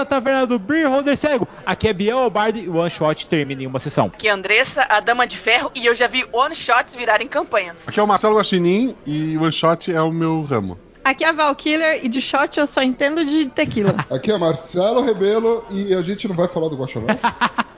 [0.00, 1.46] à taverna do Beer Holder Cego.
[1.64, 4.06] Aqui é Biel Bard e o One Shot termina em uma sessão.
[4.06, 7.88] Aqui é Andressa, a Dama de Ferro, e eu já vi One Shots virarem campanhas.
[7.88, 10.78] Aqui é o Marcelo Guaxinim e One Shot é o meu ramo.
[11.02, 13.96] Aqui é a Valkiller e de shot eu só entendo de tequila.
[14.10, 17.16] Aqui é Marcelo Rebelo e a gente não vai falar do Guaxavé?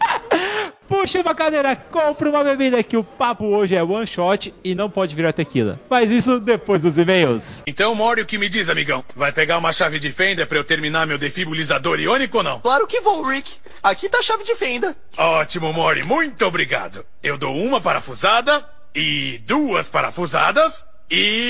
[0.88, 4.90] Puxa uma cadeira, compre uma bebida que o papo hoje é one shot e não
[4.90, 5.80] pode virar tequila.
[5.88, 7.62] Mas isso depois dos e-mails.
[7.66, 9.04] Então, Mori, o que me diz, amigão?
[9.14, 12.60] Vai pegar uma chave de fenda pra eu terminar meu defibrilizador iônico ou não?
[12.60, 13.54] Claro que vou, Rick.
[13.82, 14.94] Aqui tá a chave de fenda.
[15.16, 17.04] Ótimo, Mori, muito obrigado.
[17.22, 21.48] Eu dou uma parafusada e duas parafusadas e.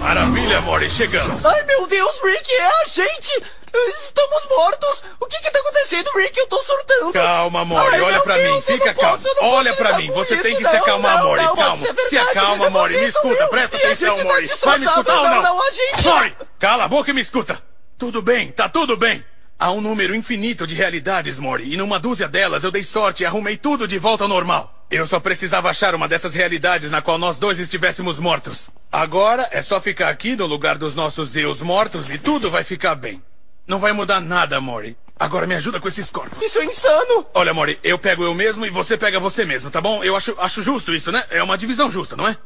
[0.00, 1.44] Maravilha, Mori, chegamos.
[1.44, 3.42] Ai, meu Deus, Rick, é a gente!
[3.74, 5.04] Estamos mortos!
[5.20, 6.38] O que que tá acontecendo, Rick?
[6.38, 7.12] Eu tô surtando!
[7.12, 9.18] Calma, Mori, Ai, olha meu pra Deus, mim, fica não calmo.
[9.22, 11.42] posso, não olha pra lidar mim, você isso, tem que não, se acalmar, não, Mori,
[11.42, 11.86] não, calma.
[12.08, 13.48] Se acalma, Mori, me escuta, eu.
[13.48, 14.46] presta E atenção, gente tá Mori.
[14.46, 15.42] Vai me escutar ou não, não?
[15.42, 17.62] não, a gente- Mori, cala a boca e me escuta.
[17.98, 19.24] Tudo bem, tá tudo bem.
[19.58, 23.26] Há um número infinito de realidades, Mori, e numa dúzia delas eu dei sorte e
[23.26, 24.72] arrumei tudo de volta ao normal.
[24.90, 28.70] Eu só precisava achar uma dessas realidades na qual nós dois estivéssemos mortos.
[28.90, 32.94] Agora é só ficar aqui no lugar dos nossos eus mortos e tudo vai ficar
[32.94, 33.20] bem.
[33.68, 34.96] Não vai mudar nada, Mori.
[35.20, 36.42] Agora me ajuda com esses corpos.
[36.42, 37.26] Isso é insano!
[37.34, 40.02] Olha, Mori, eu pego eu mesmo e você pega você mesmo, tá bom?
[40.02, 41.22] Eu acho, acho justo isso, né?
[41.28, 42.36] É uma divisão justa, não é?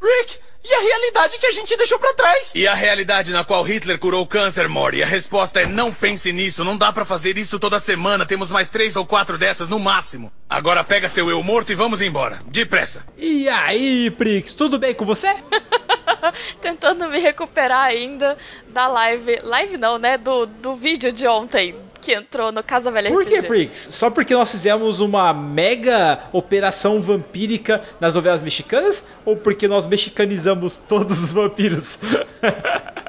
[0.00, 2.52] Rick, e a realidade que a gente deixou pra trás?
[2.54, 5.02] E a realidade na qual Hitler curou o câncer, Mori?
[5.02, 6.62] A resposta é não pense nisso.
[6.64, 8.26] Não dá pra fazer isso toda semana.
[8.26, 10.32] Temos mais três ou quatro dessas no máximo.
[10.48, 12.40] Agora pega seu eu morto e vamos embora.
[12.46, 13.06] Depressa.
[13.16, 15.34] E aí, Prix, tudo bem com você?
[16.60, 18.36] Tentando me recuperar ainda
[18.68, 19.40] da live.
[19.42, 20.18] Live não, né?
[20.18, 21.74] Do, do vídeo de ontem
[22.08, 23.42] que entrou no Casa Velha Por que.
[23.42, 23.76] Prix?
[23.76, 29.04] Só porque nós fizemos uma mega operação vampírica nas novelas mexicanas?
[29.26, 31.98] Ou porque nós mexicanizamos todos os vampiros?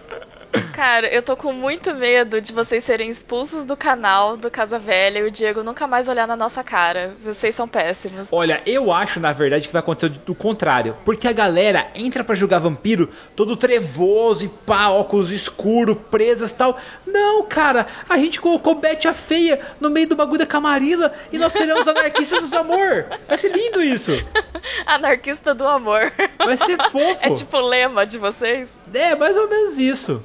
[0.73, 5.19] Cara, eu tô com muito medo de vocês serem expulsos do canal do Casa Velha
[5.19, 7.15] e o Diego nunca mais olhar na nossa cara.
[7.23, 8.29] Vocês são péssimos.
[8.31, 10.97] Olha, eu acho na verdade que vai acontecer do contrário.
[11.05, 16.55] Porque a galera entra pra jogar vampiro todo trevoso e pá, óculos escuro, presas e
[16.55, 16.77] tal.
[17.05, 21.37] Não, cara, a gente colocou Betty a feia no meio do bagulho da Camarilla e
[21.37, 23.05] nós seremos anarquistas do amor.
[23.27, 24.11] Vai ser lindo isso.
[24.85, 26.11] Anarquista do amor.
[26.37, 27.19] Vai ser fofo.
[27.21, 28.78] É tipo o lema de vocês.
[28.93, 30.23] É, mais ou menos isso.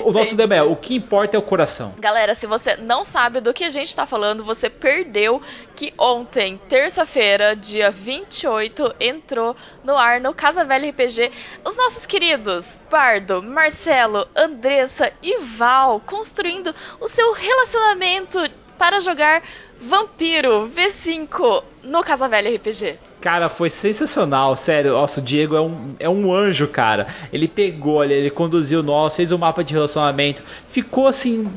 [0.00, 1.94] O nosso é: o que importa é o coração.
[1.98, 5.40] Galera, se você não sabe do que a gente tá falando, você perdeu
[5.74, 11.30] que ontem, terça-feira, dia 28, entrou no ar no Casa Velha RPG
[11.64, 18.38] os nossos queridos Bardo, Marcelo, Andressa e Val construindo o seu relacionamento
[18.78, 19.42] para jogar
[19.80, 22.98] Vampiro V5 no Casa Velha RPG.
[23.26, 24.92] Cara, foi sensacional, sério.
[24.92, 27.08] Nossa, o Diego é um, é um anjo, cara.
[27.32, 30.44] Ele pegou, ele, ele conduziu nós, fez o mapa de relacionamento.
[30.68, 31.50] Ficou assim,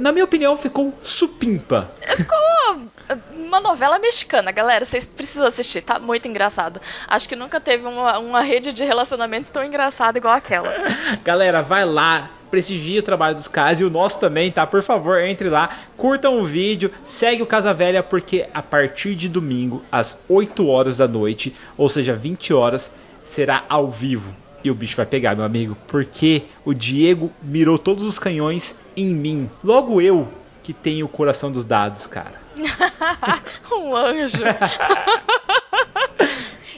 [0.00, 1.92] na minha opinião, ficou supimpa.
[2.00, 2.36] Ficou
[3.36, 4.84] uma novela mexicana, galera.
[4.84, 6.80] Vocês precisam assistir, tá muito engraçado.
[7.06, 10.74] Acho que nunca teve uma, uma rede de relacionamentos tão engraçada igual aquela.
[11.22, 14.66] Galera, vai lá, prestigie o trabalho dos caras e o nosso também, tá?
[14.66, 19.28] Por favor, entre lá, curtam o vídeo, segue o Casa Velha, porque a partir de
[19.28, 22.92] domingo, às 8 horas da noite, ou seja, 20 horas,
[23.24, 24.34] será ao vivo.
[24.64, 29.06] E o bicho vai pegar, meu amigo, porque o Diego mirou todos os canhões em
[29.06, 29.50] mim.
[29.62, 30.28] Logo eu,
[30.62, 32.40] que tenho o coração dos dados, cara.
[33.70, 34.42] um anjo.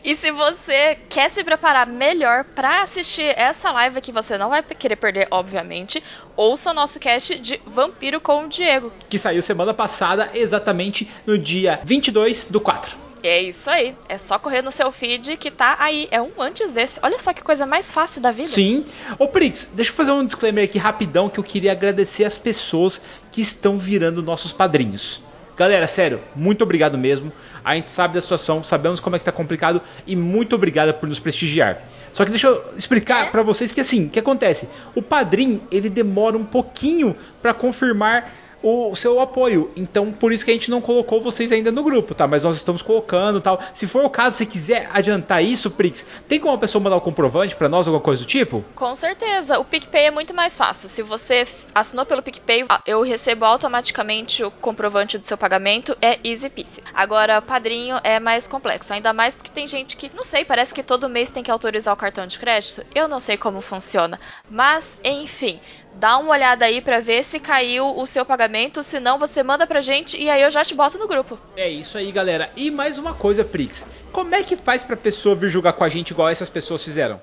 [0.05, 4.63] E se você quer se preparar melhor para assistir essa live que você não vai
[4.63, 6.03] querer perder, obviamente,
[6.37, 8.93] ouça o nosso cast de Vampiro com o Diego.
[9.09, 13.08] Que saiu semana passada, exatamente no dia 22 do 4.
[13.23, 13.97] É isso aí.
[14.09, 16.09] É só correr no seu feed que tá aí.
[16.11, 16.99] É um antes desse.
[17.03, 18.49] Olha só que coisa mais fácil da vida.
[18.49, 18.85] Sim.
[19.19, 23.01] Ô Prix, deixa eu fazer um disclaimer aqui rapidão que eu queria agradecer as pessoas
[23.33, 25.21] que estão virando nossos padrinhos.
[25.57, 27.33] Galera, sério, muito obrigado mesmo.
[27.65, 31.09] A gente sabe da situação, sabemos como é que tá complicado e muito obrigado por
[31.09, 31.83] nos prestigiar.
[32.13, 33.31] Só que deixa eu explicar É?
[33.31, 34.69] pra vocês que assim, o que acontece?
[34.95, 38.33] O padrinho, ele demora um pouquinho pra confirmar
[38.63, 39.71] o seu apoio.
[39.77, 42.27] Então, por isso que a gente não colocou vocês ainda no grupo, tá?
[42.27, 43.61] Mas nós estamos colocando, tal.
[43.73, 47.01] Se for o caso, se quiser adiantar isso, Prix, tem como a pessoa mandar o
[47.01, 48.65] comprovante pra nós, alguma coisa do tipo?
[48.75, 49.59] Com certeza.
[49.59, 50.89] O PicPay é muito mais fácil.
[50.89, 55.97] Se você assinou pelo PicPay, eu recebo automaticamente o comprovante do seu pagamento.
[56.01, 56.83] É easy peasy.
[56.93, 58.93] Agora, padrinho é mais complexo.
[58.93, 61.95] Ainda mais porque tem gente que, não sei, parece que todo mês tem que autorizar
[61.95, 62.85] o cartão de crédito.
[62.95, 64.19] Eu não sei como funciona.
[64.51, 65.61] Mas, enfim.
[65.95, 69.81] Dá uma olhada aí pra ver se caiu o seu pagamento, senão você manda pra
[69.81, 71.39] gente e aí eu já te boto no grupo.
[71.57, 72.51] É isso aí, galera.
[72.57, 73.87] E mais uma coisa, Prix.
[74.13, 77.21] Como é que faz pra pessoa vir jogar com a gente igual essas pessoas fizeram?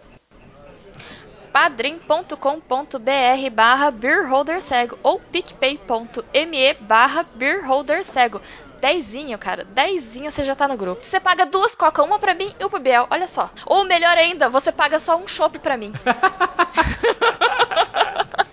[1.56, 8.42] padrim.com.br barra beerholdercego ou picpay.me barra beerholdercego.
[8.82, 9.64] Dezinho, cara.
[9.64, 11.06] Dezinho você já tá no grupo.
[11.06, 13.08] Você paga duas coca, uma pra mim e uma pro Biel.
[13.10, 13.50] Olha só.
[13.66, 15.94] Ou melhor ainda, você paga só um chopp pra mim.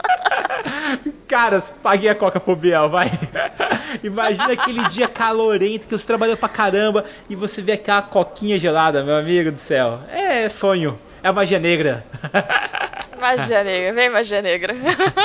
[1.29, 3.11] Caras, paguei a coca pro Biel, vai.
[4.03, 9.05] Imagina aquele dia calorento que você trabalhou pra caramba e você vê aquela coquinha gelada,
[9.05, 10.01] meu amigo do céu.
[10.11, 10.99] É sonho.
[11.23, 12.05] É magia negra.
[13.23, 14.75] Magia negra, vem magia negra.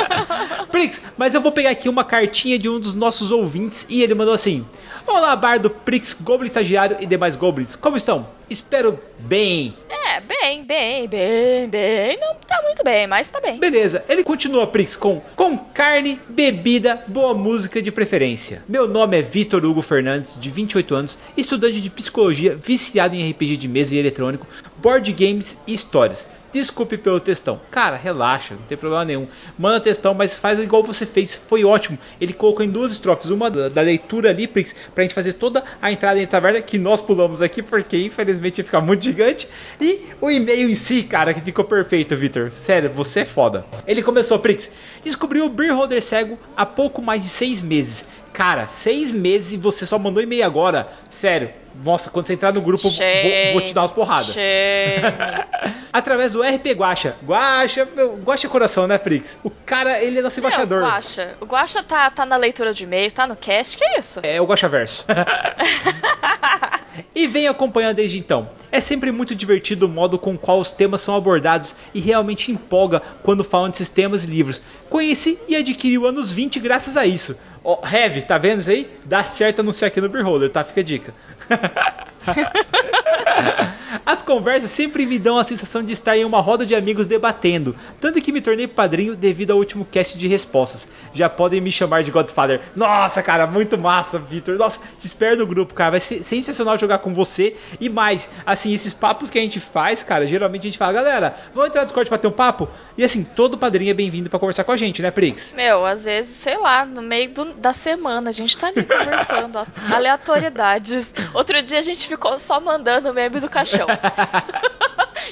[0.71, 4.13] Prix, mas eu vou pegar aqui uma cartinha de um dos nossos ouvintes e ele
[4.13, 4.63] mandou assim:
[5.07, 8.27] Olá, Bardo, Prix, Goblin Estagiário e demais Goblins, como estão?
[8.47, 9.75] Espero bem.
[9.89, 12.19] É, bem, bem, bem, bem.
[12.19, 13.57] Não tá muito bem, mas tá bem.
[13.59, 18.63] Beleza, ele continua, Prix, com, com carne, bebida, boa música de preferência.
[18.69, 23.57] Meu nome é Vitor Hugo Fernandes, de 28 anos, estudante de psicologia, viciado em RPG
[23.57, 24.45] de mesa e eletrônico,
[24.77, 26.29] board games e histórias.
[26.57, 27.61] Desculpe pelo textão.
[27.69, 29.27] Cara, relaxa, não tem problema nenhum.
[29.59, 31.35] Manda textão, mas faz igual você fez.
[31.35, 31.99] Foi ótimo.
[32.19, 33.29] Ele colocou em duas estrofes.
[33.29, 36.79] Uma da, da leitura ali, Prix, pra gente fazer toda a entrada em taverna que
[36.79, 39.47] nós pulamos aqui, porque infelizmente ia ficar muito gigante.
[39.79, 42.49] E o e-mail em si, cara, que ficou perfeito, Vitor.
[42.51, 43.63] Sério, você é foda.
[43.85, 44.71] Ele começou, Prix.
[45.03, 48.03] Descobriu o Beer Holder Cego há pouco mais de seis meses.
[48.37, 50.87] Cara, seis meses e você só mandou e-mail agora.
[51.09, 51.49] Sério.
[51.83, 54.35] Nossa, quando você entrar no grupo, vou, vou te dar umas porradas.
[55.91, 57.15] Através do RP Guacha.
[57.25, 59.39] Guacha, meu, Guacha é coração, né, Prix?
[59.43, 60.81] O cara, ele é nosso embaixador.
[60.81, 61.35] Meu, Guacha.
[61.41, 64.19] O Guacha tá, tá na leitura de e-mail, tá no cast, que é isso?
[64.21, 65.03] É o Guacha Verso.
[67.15, 68.51] e vem acompanhando desde então.
[68.71, 73.01] É sempre muito divertido o modo com qual os temas são abordados e realmente empolga
[73.23, 74.61] quando falam de sistemas e livros.
[74.91, 77.35] Conheci e adquiri o anos 20 graças a isso.
[77.69, 78.89] Oh, Heavy, tá vendo isso aí?
[79.03, 80.63] Dá certo anunciar aqui no Beholder, tá?
[80.63, 81.13] Fica a dica.
[84.07, 87.75] As conversas sempre me dão a sensação de estar em uma roda de amigos debatendo,
[87.99, 90.87] tanto que me tornei padrinho devido ao último cast de respostas.
[91.13, 92.61] Já podem me chamar de Godfather.
[92.73, 94.55] Nossa, cara, muito massa, Victor.
[94.55, 95.91] Nossa, te espero no grupo, cara.
[95.91, 97.57] Vai ser sensacional jogar com você.
[97.81, 101.35] E mais, assim, esses papos que a gente faz, cara, geralmente a gente fala, galera,
[101.53, 102.69] vamos entrar no Discord pra ter um papo?
[102.97, 105.53] E assim, todo padrinho é bem-vindo para conversar com a gente, né, Prix?
[105.53, 109.67] Meu, às vezes, sei lá, no meio do, da semana, a gente tá ali conversando,
[109.93, 111.13] aleatoriedades.
[111.33, 113.96] Outro dia a gente ficou só mandando o meme do caixão.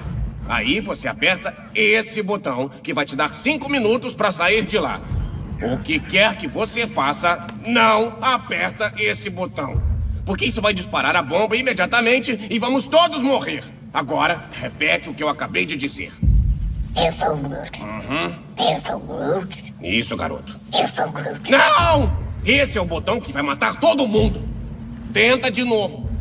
[0.49, 4.99] Aí você aperta esse botão que vai te dar cinco minutos para sair de lá.
[5.61, 9.79] O que quer que você faça, não aperta esse botão.
[10.25, 13.63] Porque isso vai disparar a bomba imediatamente e vamos todos morrer.
[13.93, 16.11] Agora, repete o que eu acabei de dizer.
[16.95, 17.79] Eu sou o Groot.
[17.79, 18.35] Uhum.
[18.57, 19.75] Eu sou o Groot.
[19.83, 20.59] Isso, garoto.
[20.73, 21.51] Eu sou o Groot.
[21.51, 22.17] Não!
[22.43, 24.43] Esse é o botão que vai matar todo mundo.
[25.13, 26.11] Tenta de novo.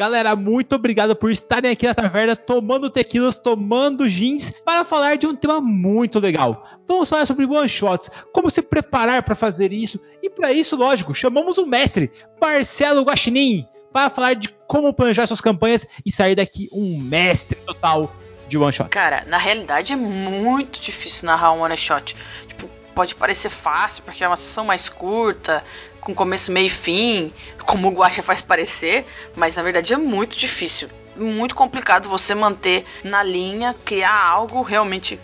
[0.00, 5.26] Galera, muito obrigado por estarem aqui na taverna tomando tequilas, tomando jeans para falar de
[5.26, 6.66] um tema muito legal.
[6.88, 11.14] Vamos falar sobre one shots, como se preparar para fazer isso e para isso, lógico,
[11.14, 16.70] chamamos o mestre Marcelo Guaxinim para falar de como planejar suas campanhas e sair daqui
[16.72, 18.10] um mestre total
[18.48, 18.88] de one shot.
[18.88, 22.16] Cara, na realidade é muito difícil narrar um one shot.
[22.48, 25.62] Tipo, pode parecer fácil porque é uma sessão mais curta,
[26.00, 27.32] com começo, meio e fim,
[27.66, 30.88] como o Guacha faz parecer, mas na verdade é muito difícil.
[31.16, 35.20] Muito complicado você manter na linha, criar algo realmente,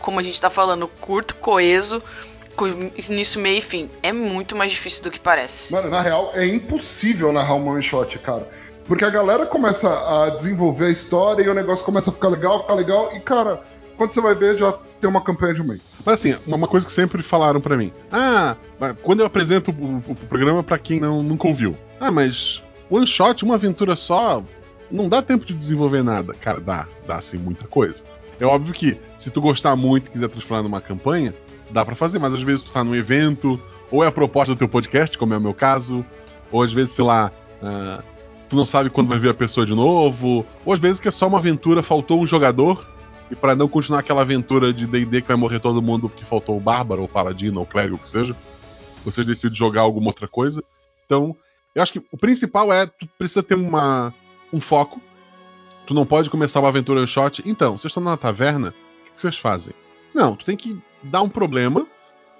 [0.00, 2.02] como a gente tá falando, curto, coeso,
[2.56, 2.66] com
[3.10, 3.90] início, meio e fim.
[4.02, 5.72] É muito mais difícil do que parece.
[5.72, 8.48] Mano, na real, é impossível narrar um one shot, cara.
[8.84, 9.88] Porque a galera começa
[10.24, 13.62] a desenvolver a história e o negócio começa a ficar legal, ficar legal, e cara,
[13.98, 15.96] quando você vai ver, já tem uma campanha de um mês.
[16.06, 17.92] Mas assim, uma coisa que sempre falaram pra mim.
[18.10, 18.56] Ah,
[19.02, 21.76] quando eu apresento o, o programa pra quem não, nunca ouviu.
[22.00, 24.42] Ah, mas one shot, uma aventura só,
[24.88, 26.32] não dá tempo de desenvolver nada.
[26.34, 28.04] Cara, dá, dá sim muita coisa.
[28.38, 31.34] É óbvio que se tu gostar muito e quiser transformar numa campanha,
[31.70, 34.58] dá para fazer, mas às vezes tu tá num evento, ou é a proposta do
[34.58, 36.06] teu podcast, como é o meu caso,
[36.52, 38.02] ou às vezes, sei lá, uh,
[38.48, 41.10] tu não sabe quando vai ver a pessoa de novo, ou às vezes que é
[41.10, 42.86] só uma aventura, faltou um jogador,
[43.30, 46.56] e para não continuar aquela aventura de D&D que vai morrer todo mundo porque faltou
[46.56, 48.36] o bárbaro, ou paladino, ou clérigo, o que seja,
[49.04, 50.62] vocês decidem jogar alguma outra coisa.
[51.04, 51.36] Então,
[51.74, 54.12] eu acho que o principal é tu precisa ter uma,
[54.52, 55.00] um foco.
[55.86, 57.42] Tu não pode começar uma aventura shot.
[57.46, 59.72] Então, vocês estão na taverna, o que, que vocês fazem?
[60.14, 61.86] Não, tu tem que dar um problema,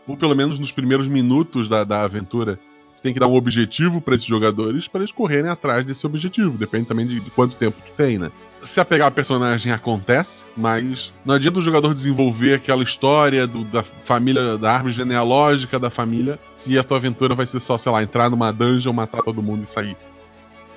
[0.06, 2.58] ou pelo menos nos primeiros minutos da, da aventura,
[3.02, 6.56] tem que dar um objetivo para esses jogadores para eles correrem atrás desse objetivo.
[6.56, 8.30] Depende também de, de, quanto tempo tu tem, né?
[8.60, 13.82] Se apegar a personagem acontece, mas não adianta o jogador desenvolver aquela história do, da
[13.82, 18.02] família, da árvore genealógica da família, se a tua aventura vai ser só, sei lá,
[18.02, 19.96] entrar numa dungeon, matar todo mundo e sair.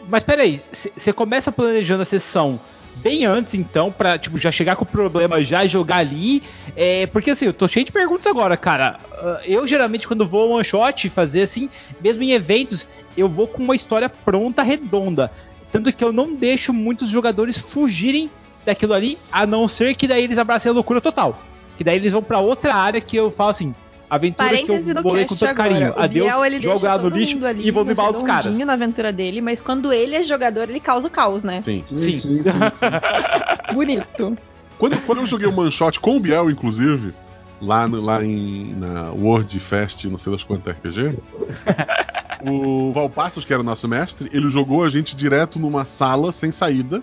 [0.08, 2.60] Mas peraí, você começa planejando a sessão
[2.98, 6.43] bem antes, então, pra, tipo, já chegar com o problema, já jogar ali.
[6.75, 9.00] É, porque assim, eu tô cheio de perguntas agora, cara.
[9.13, 11.69] Ah, eu geralmente, quando vou one shot, fazer assim,
[12.01, 15.31] mesmo em eventos, eu vou com uma história pronta, redonda.
[15.71, 18.29] Tanto que eu não deixo muitos jogadores fugirem
[18.65, 21.41] daquilo ali, a não ser que daí eles abracem a loucura total.
[21.77, 23.74] Que daí eles vão para outra área que eu falo assim,
[24.15, 25.70] aventura Parêntese que eu bolei com todo agora.
[25.70, 25.91] carinho.
[25.91, 28.58] O Adeus, Biel, ele jogo no lixo ali e vou me mal dos caras.
[28.58, 31.62] na aventura dele, mas quando ele é jogador, ele causa o caos, né?
[31.63, 31.84] Sim.
[31.94, 32.44] Sim.
[33.74, 34.38] Bonito.
[34.77, 37.13] Quando, quando eu joguei o One Shot com o Biel, inclusive,
[37.62, 41.18] lá, no- lá em, na World Fest, não sei das quantas RPG,
[42.44, 46.51] o Valpassos, que era o nosso mestre, ele jogou a gente direto numa sala sem
[46.51, 47.01] saída.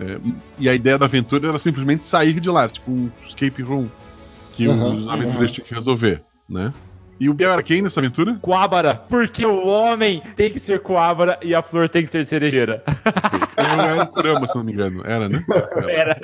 [0.00, 0.18] é,
[0.58, 3.88] e a ideia da aventura era simplesmente sair de lá, tipo um escape room
[4.54, 6.72] que Aham, os aventureiros tinham que resolver, né?
[7.20, 8.34] E o Biel era quem nessa aventura?
[8.40, 12.82] Coabra, porque o homem tem que ser coabra e a flor tem que ser cerejeira.
[13.56, 15.02] Era, era o Kurama, se não me engano.
[15.04, 15.38] Era, né?
[15.86, 16.18] Era.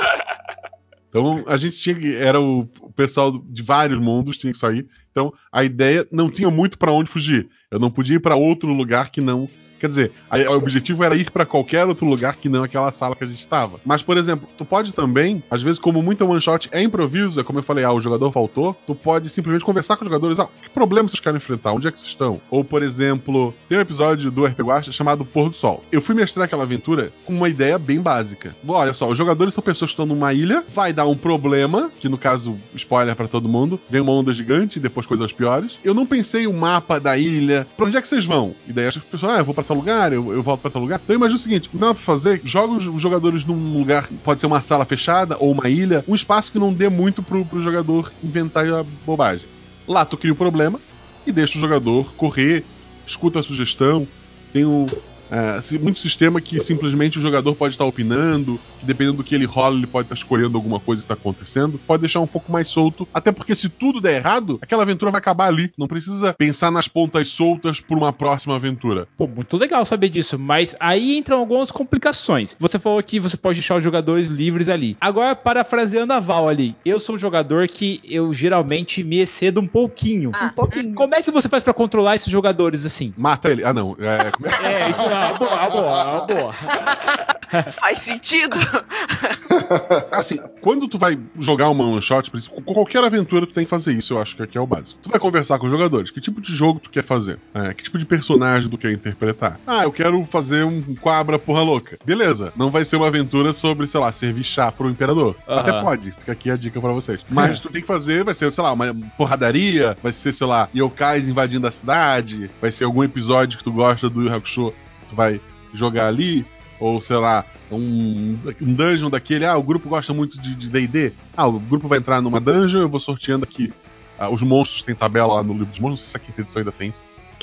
[1.08, 2.16] Então a gente tinha que.
[2.16, 4.88] Era o, pessoal de vários mundos tinha que sair.
[5.10, 7.48] Então a ideia não tinha muito pra onde fugir.
[7.70, 9.48] Eu não podia ir pra outro lugar que não.
[9.78, 10.12] Quer dizer,
[10.48, 13.40] o objetivo era ir pra qualquer outro lugar que não aquela sala que a gente
[13.40, 13.80] estava.
[13.84, 17.44] Mas, por exemplo, tu pode também, às vezes, como muita one shot é improviso, é
[17.44, 20.48] como eu falei, ah, o jogador faltou, tu pode simplesmente conversar com os jogadores, ah,
[20.62, 21.72] que problema vocês querem enfrentar?
[21.72, 22.40] Onde é que vocês estão?
[22.50, 25.84] Ou, por exemplo, tem um episódio do RPG Guacha chamado Pôr do Sol.
[25.92, 28.54] Eu fui mestrar aquela aventura com uma ideia bem básica.
[28.66, 32.08] Olha só, os jogadores são pessoas que estão numa ilha, vai dar um problema, que
[32.08, 35.78] no caso, spoiler pra todo mundo, vem uma onda gigante, depois coisas piores.
[35.84, 38.54] Eu não pensei o mapa da ilha, pra onde é que vocês vão?
[38.66, 40.82] E daí as pessoas, ah, eu vou pra tal lugar, eu, eu volto pra tal
[40.82, 41.00] lugar.
[41.02, 44.40] Então eu imagino o seguinte, não dá pra fazer, joga os, jogadores num lugar, pode
[44.40, 47.60] ser uma sala fechada ou uma ilha, um espaço que não dê muito pro, pro
[47.60, 49.48] jogador inventar a bobagem.
[49.86, 50.80] Lá tu cria o problema
[51.26, 52.64] e deixa o jogador correr,
[53.06, 54.06] escuta a sugestão,
[54.52, 54.86] tem um,
[55.30, 59.44] é, muito sistema que simplesmente o jogador pode estar opinando, que dependendo do que ele
[59.44, 62.68] rola, ele pode estar escolhendo alguma coisa que está acontecendo, pode deixar um pouco mais
[62.68, 65.72] solto, até porque se tudo der errado, aquela aventura vai acabar ali.
[65.76, 69.06] Não precisa pensar nas pontas soltas por uma próxima aventura.
[69.16, 72.56] Pô, muito legal saber disso, mas aí entram algumas complicações.
[72.58, 74.96] Você falou que você pode deixar os jogadores livres ali.
[75.00, 79.66] Agora, parafraseando a Val ali, eu sou um jogador que eu geralmente me excedo um
[79.66, 80.30] pouquinho.
[80.30, 80.94] Um pouquinho.
[80.94, 83.12] Como é que você faz pra controlar esses jogadores assim?
[83.16, 83.64] Mata ele.
[83.64, 83.96] Ah, não.
[83.98, 86.52] É, como é É, isso é uma boa, uma boa, uma boa.
[87.80, 88.56] Faz sentido.
[90.10, 93.64] Assim, quando tu vai jogar uma one shot, por exemplo, com qualquer aventura tu tem
[93.64, 95.00] que fazer isso, eu acho que aqui é o básico.
[95.02, 97.38] Tu vai conversar com os jogadores, que tipo de jogo tu quer fazer?
[97.54, 99.60] É, que tipo de personagem tu quer interpretar?
[99.66, 101.98] Ah, eu quero fazer um quabra porra louca.
[102.04, 105.36] Beleza, não vai ser uma aventura sobre, sei lá, servir chá pro imperador.
[105.46, 107.24] Até pode, fica aqui a dica pra vocês.
[107.30, 110.68] Mas tu tem que fazer, vai ser, sei lá, uma porradaria, vai ser, sei lá,
[110.74, 114.74] yokais invadindo a cidade, vai ser algum episódio que tu gosta do Yu Hakusho,
[115.08, 115.40] tu vai
[115.72, 116.44] jogar ali.
[116.78, 119.44] ou sei lá, um, um dungeon daquele.
[119.44, 121.12] Ah, o grupo gosta muito de de DD.
[121.36, 123.72] Ah, o grupo vai entrar numa dungeon, eu vou sorteando aqui.
[124.18, 126.40] Ah, os monstros tem tabela lá no livro dos monstros, não sei se a quinta
[126.42, 126.92] edição ainda tem.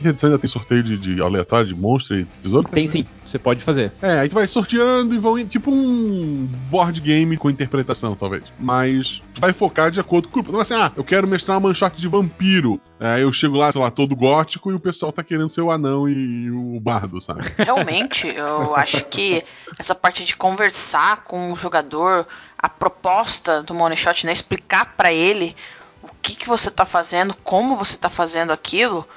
[0.04, 2.68] Quinta edição ainda tem sorteio de, de aleatório de monstro e tesouro?
[2.68, 3.94] Tem sim, você pode fazer.
[4.02, 8.44] É, aí tu vai sorteando e vão indo, tipo um board game com interpretação, talvez.
[8.60, 10.52] Mas tu vai focar de acordo com o grupo.
[10.52, 12.82] Não é assim, ah, eu quero mestrar uma manchote de vampiro.
[13.00, 15.72] Aí eu chego lá, sei lá, todo gótico e o pessoal tá querendo ser o
[15.72, 17.50] anão e o bardo, sabe?
[17.58, 19.42] Realmente, eu acho que
[19.80, 25.14] essa parte de conversar com o jogador, a proposta do Money Shot, né, explicar pra
[25.14, 25.56] ele
[26.02, 29.08] o que, que você tá fazendo, como você tá fazendo aquilo,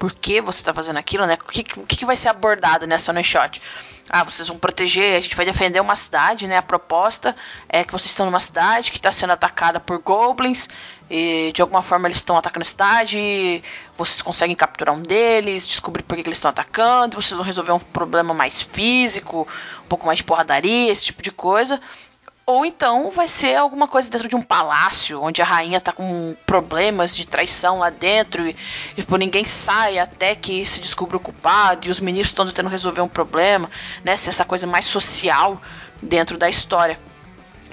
[0.00, 1.34] por que você tá fazendo aquilo, né?
[1.34, 3.60] O que, que, que vai ser abordado nessa Money Shot?
[4.08, 6.56] Ah, vocês vão proteger, a gente vai defender uma cidade, né?
[6.56, 7.36] A proposta
[7.68, 10.70] é que vocês estão numa cidade que está sendo atacada por goblins
[11.10, 13.62] e de alguma forma eles estão atacando a cidade,
[13.94, 17.72] vocês conseguem capturar um deles, descobrir por que, que eles estão atacando, vocês vão resolver
[17.72, 19.46] um problema mais físico,
[19.84, 21.78] um pouco mais de porradaria, esse tipo de coisa.
[22.50, 26.34] Ou então vai ser alguma coisa dentro de um palácio, onde a rainha tá com
[26.44, 28.56] problemas de traição lá dentro e,
[28.96, 32.68] e tipo, ninguém sai até que se descubra o culpado e os ministros estão tentando
[32.68, 33.70] resolver um problema,
[34.02, 34.12] né?
[34.12, 35.62] Essa coisa mais social
[36.02, 36.98] dentro da história.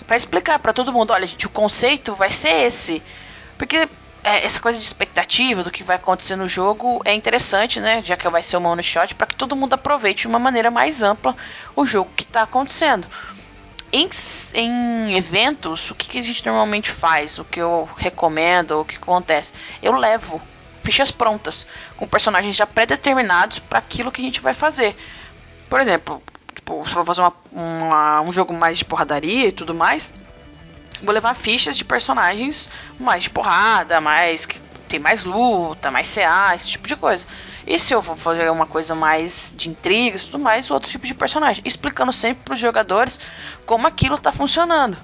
[0.05, 3.01] Pra explicar pra todo mundo, olha, gente, o conceito vai ser esse.
[3.57, 3.89] Porque
[4.23, 8.03] é, essa coisa de expectativa do que vai acontecer no jogo é interessante, né?
[8.05, 10.69] Já que vai ser uma one shot, para que todo mundo aproveite de uma maneira
[10.69, 11.35] mais ampla
[11.75, 13.07] o jogo que está acontecendo.
[13.91, 14.09] Em,
[14.53, 17.39] em eventos, o que, que a gente normalmente faz?
[17.39, 19.53] O que eu recomendo, o que acontece?
[19.81, 20.41] Eu levo
[20.83, 21.67] fichas prontas,
[21.97, 24.95] com personagens já pré-determinados para aquilo que a gente vai fazer.
[25.69, 26.23] Por exemplo,
[26.55, 30.13] tipo, se eu vou fazer uma, uma, um jogo mais de porradaria e tudo mais,
[31.01, 36.55] vou levar fichas de personagens mais de porrada, mais que tem mais luta, mais CA,
[36.55, 37.27] esse tipo de coisa.
[37.67, 41.05] E se eu vou fazer uma coisa mais de intrigas e tudo mais, outro tipo
[41.05, 41.61] de personagem.
[41.65, 43.19] Explicando sempre para os jogadores
[43.65, 44.97] como aquilo está funcionando.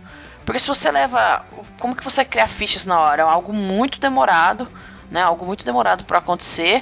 [0.45, 1.45] Porque se você leva.
[1.78, 3.21] Como que você cria fichas na hora?
[3.21, 4.67] É algo muito demorado,
[5.12, 5.21] né?
[5.21, 6.82] Algo muito demorado para acontecer.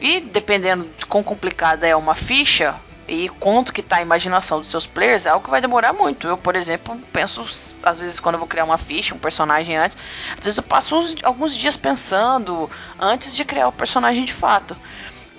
[0.00, 2.74] E dependendo de quão complicada é uma ficha,
[3.10, 6.28] e quanto que tá a imaginação dos seus players, é algo que vai demorar muito.
[6.28, 7.44] Eu, por exemplo, penso,
[7.82, 9.98] às vezes, quando eu vou criar uma ficha, um personagem antes,
[10.38, 14.76] às vezes eu passo uns, alguns dias pensando antes de criar o personagem de fato.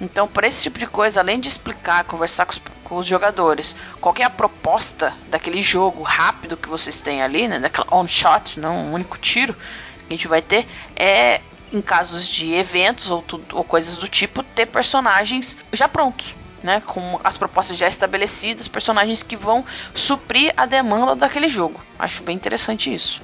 [0.02, 3.76] Então, para esse tipo de coisa, além de explicar, conversar com os, com os, jogadores,
[4.02, 8.60] qual é a proposta daquele jogo rápido que vocês têm ali, né, daquela on shot,
[8.60, 13.24] não um único tiro que a gente vai ter, é em casos de eventos ou,
[13.54, 19.24] ou coisas do tipo, ter personagens já prontos né, com as propostas já estabelecidas, personagens
[19.24, 21.80] que vão suprir a demanda daquele jogo.
[21.98, 23.22] Acho bem interessante isso.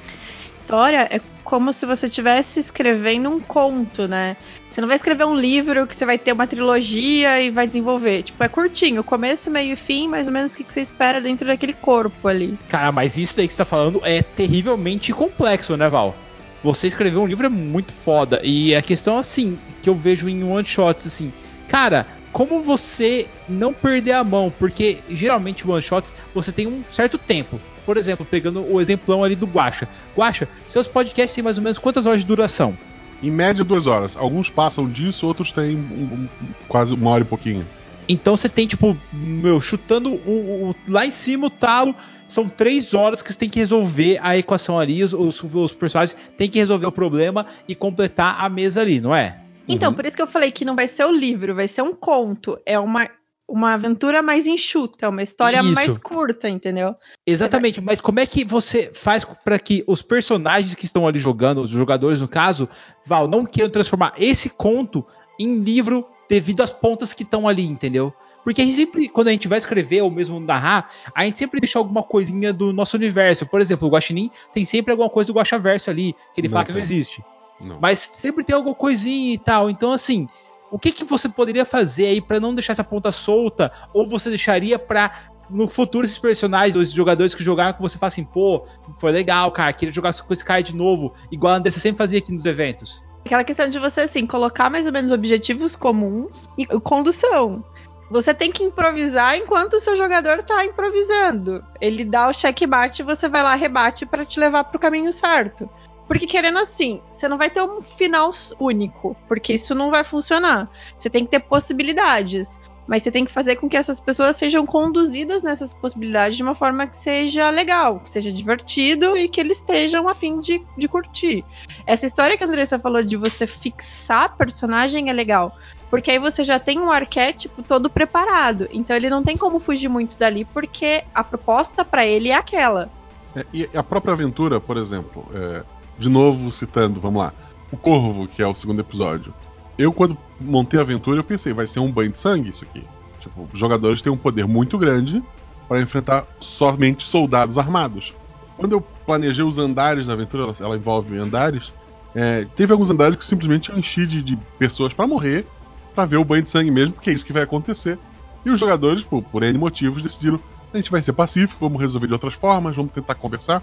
[0.62, 4.36] História é como se você estivesse escrevendo um conto, né?
[4.78, 8.22] Você não vai escrever um livro que você vai ter uma trilogia e vai desenvolver.
[8.22, 11.48] Tipo, é curtinho, começo, meio e fim, mais ou menos o que você espera dentro
[11.48, 12.56] daquele corpo ali.
[12.70, 16.16] Cara, mas isso daí que você tá falando é terrivelmente complexo, né, Val?
[16.64, 18.40] Você escrever um livro é muito foda.
[18.44, 21.34] E a questão, assim, que eu vejo em one-shots, assim,
[21.68, 27.18] cara, como você não perder a mão, porque geralmente one shots você tem um certo
[27.18, 27.60] tempo.
[27.84, 29.90] Por exemplo, pegando o exemplão ali do Guacha.
[30.16, 32.78] Guacha, seus podcasts têm mais ou menos quantas horas de duração?
[33.22, 34.16] Em média, duas horas.
[34.16, 36.30] Alguns passam disso, outros têm um, um,
[36.68, 37.66] quase uma hora e pouquinho.
[38.08, 41.96] Então você tem, tipo, meu, chutando o, o, lá em cima o talo.
[42.28, 45.04] São três horas que você tem que resolver a equação ali.
[45.04, 49.16] Os, os, os personagens têm que resolver o problema e completar a mesa ali, não
[49.16, 49.40] é?
[49.68, 49.96] Então, uhum.
[49.96, 52.58] por isso que eu falei que não vai ser o livro, vai ser um conto.
[52.66, 53.10] É uma,
[53.48, 55.74] uma aventura mais enxuta, uma história isso.
[55.74, 56.96] mais curta, entendeu?
[57.26, 61.62] Exatamente, mas como é que você faz para que os personagens que estão ali jogando,
[61.62, 62.68] os jogadores no caso,
[63.06, 65.06] Val, não queiram transformar esse conto
[65.40, 68.14] em livro devido às pontas que estão ali, entendeu?
[68.44, 71.60] Porque a gente sempre, quando a gente vai escrever ou mesmo narrar, a gente sempre
[71.60, 73.46] deixa alguma coisinha do nosso universo.
[73.46, 76.64] Por exemplo, o Guaxinim tem sempre alguma coisa do Guaxaverso ali, que ele não fala
[76.64, 76.74] tem.
[76.74, 77.24] que não existe.
[77.60, 77.78] Não.
[77.82, 79.70] Mas sempre tem alguma coisinha e tal.
[79.70, 80.30] Então, assim,
[80.72, 83.72] o que, que você poderia fazer aí para não deixar essa ponta solta?
[83.94, 87.98] Ou você deixaria para no futuro esses personagens, ou esses jogadores que jogaram que você
[87.98, 88.66] fala assim, pô,
[88.98, 92.20] foi legal, cara, queria jogar com esse cara de novo, igual a Andressa sempre fazia
[92.20, 93.02] aqui nos eventos.
[93.26, 97.64] Aquela questão de você, assim, colocar mais ou menos objetivos comuns e condução.
[98.10, 101.64] Você tem que improvisar enquanto o seu jogador tá improvisando.
[101.82, 105.70] Ele dá o checkmate e você vai lá, rebate para te levar pro caminho certo.
[106.08, 110.70] Porque querendo assim, você não vai ter um final único, porque isso não vai funcionar.
[110.98, 112.60] Você tem que ter possibilidades.
[112.88, 116.56] Mas você tem que fazer com que essas pessoas sejam conduzidas nessas possibilidades de uma
[116.56, 120.88] forma que seja legal, que seja divertido e que eles estejam a fim de, de
[120.88, 121.44] curtir.
[121.86, 125.54] Essa história que a Andressa falou de você fixar personagem é legal.
[125.90, 128.70] Porque aí você já tem um arquétipo todo preparado.
[128.72, 132.90] Então ele não tem como fugir muito dali, porque a proposta para ele é aquela.
[133.36, 135.64] É, e a própria aventura, por exemplo, é,
[135.98, 137.34] de novo citando, vamos lá,
[137.72, 139.34] o Corvo, que é o segundo episódio.
[139.78, 142.84] Eu, quando montei a aventura, eu pensei, vai ser um banho de sangue isso aqui.
[143.20, 145.24] Tipo, os jogadores têm um poder muito grande
[145.68, 148.14] para enfrentar somente soldados armados.
[148.58, 151.72] Quando eu planejei os andares da aventura, ela, ela envolve andares,
[152.16, 155.46] é, teve alguns andares que simplesmente enchi de, de pessoas para morrer,
[155.94, 158.00] para ver o banho de sangue mesmo, porque é isso que vai acontecer.
[158.46, 160.40] E os jogadores, por, por N motivos, decidiram:
[160.74, 163.62] a gente vai ser pacífico, vamos resolver de outras formas, vamos tentar conversar.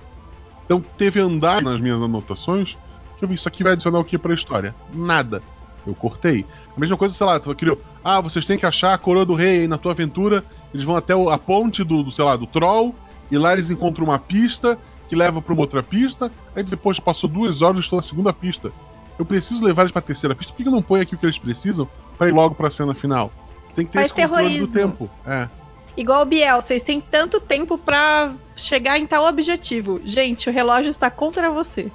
[0.64, 2.76] Então teve andar nas minhas anotações
[3.18, 4.74] que eu vi isso aqui vai adicionar o que para a história?
[4.92, 5.42] Nada.
[5.86, 6.46] Eu cortei.
[6.74, 7.80] A mesma coisa, sei lá, tu criou.
[8.02, 10.44] Ah, vocês têm que achar a coroa do rei aí na tua aventura.
[10.72, 12.94] Eles vão até a ponte do, do, sei lá, do Troll.
[13.30, 16.32] E lá eles encontram uma pista que leva para uma outra pista.
[16.56, 18.72] Aí depois passou duas horas e estou na segunda pista.
[19.18, 20.52] Eu preciso levar eles para a terceira pista.
[20.52, 22.70] Por que eu não ponho aqui o que eles precisam para ir logo para a
[22.70, 23.30] cena final?
[23.74, 24.66] Tem que ter Faz esse controle terrorismo.
[24.66, 25.10] do tempo.
[25.26, 25.48] É.
[25.96, 30.00] Igual o Biel, vocês têm tanto tempo pra chegar em tal objetivo.
[30.04, 31.90] Gente, o relógio está contra você.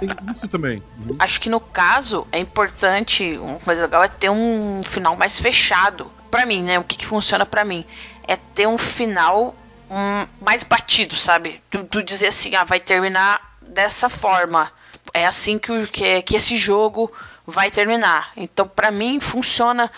[0.00, 0.82] Tem isso também.
[0.98, 1.16] Uhum.
[1.18, 6.10] Acho que no caso é importante, uma coisa legal é ter um final mais fechado.
[6.30, 6.78] Pra mim, né?
[6.78, 7.84] O que, que funciona pra mim
[8.26, 9.54] é ter um final
[9.90, 11.60] hum, mais batido, sabe?
[11.70, 14.70] Tu, tu dizer assim, ah, vai terminar dessa forma.
[15.12, 17.10] É assim que, o- que, que esse jogo
[17.46, 18.30] vai terminar.
[18.36, 19.90] Então, pra mim, funciona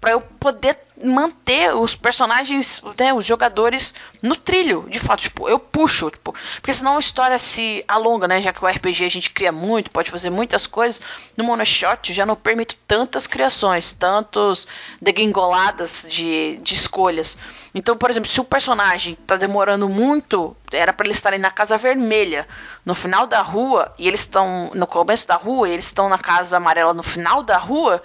[0.00, 5.58] pra eu poder manter os personagens, né, os jogadores no trilho, de fato, tipo, eu
[5.58, 9.30] puxo, tipo, porque senão a história se alonga, né, já que o RPG a gente
[9.30, 11.02] cria muito, pode fazer muitas coisas,
[11.36, 14.66] no Monoshot já não permito tantas criações, tantos
[15.00, 17.36] degringoladas de, de escolhas.
[17.74, 21.76] Então, por exemplo, se o personagem tá demorando muito, era para eles estarem na Casa
[21.76, 22.48] Vermelha,
[22.84, 26.18] no final da rua, e eles estão no começo da rua, e eles estão na
[26.18, 28.02] Casa Amarela no final da rua,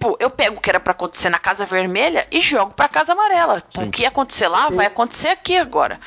[0.00, 3.12] Pô, eu pego o que era pra acontecer na Casa Vermelha e jogo pra Casa
[3.12, 3.62] Amarela.
[3.74, 6.00] Pô, o que ia acontecer lá vai acontecer aqui agora.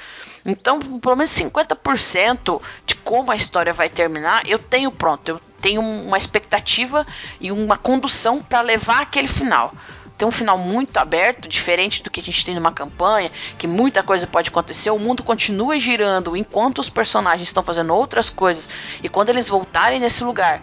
[0.44, 5.30] Então, pelo menos 50% de como a história vai terminar, eu tenho pronto.
[5.30, 7.06] Eu tenho uma expectativa
[7.40, 9.72] e uma condução pra levar aquele final.
[10.18, 14.04] Tem um final muito aberto, diferente do que a gente tem numa campanha, que muita
[14.04, 18.70] coisa pode acontecer, o mundo continua girando enquanto os personagens estão fazendo outras coisas,
[19.02, 20.62] e quando eles voltarem nesse lugar,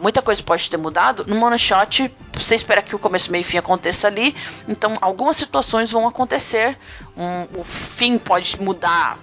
[0.00, 1.24] muita coisa pode ter mudado.
[1.26, 4.34] No Monoshot, você espera que o começo, meio e fim aconteça ali.
[4.68, 6.78] Então, algumas situações vão acontecer.
[7.16, 9.18] Um, o fim pode mudar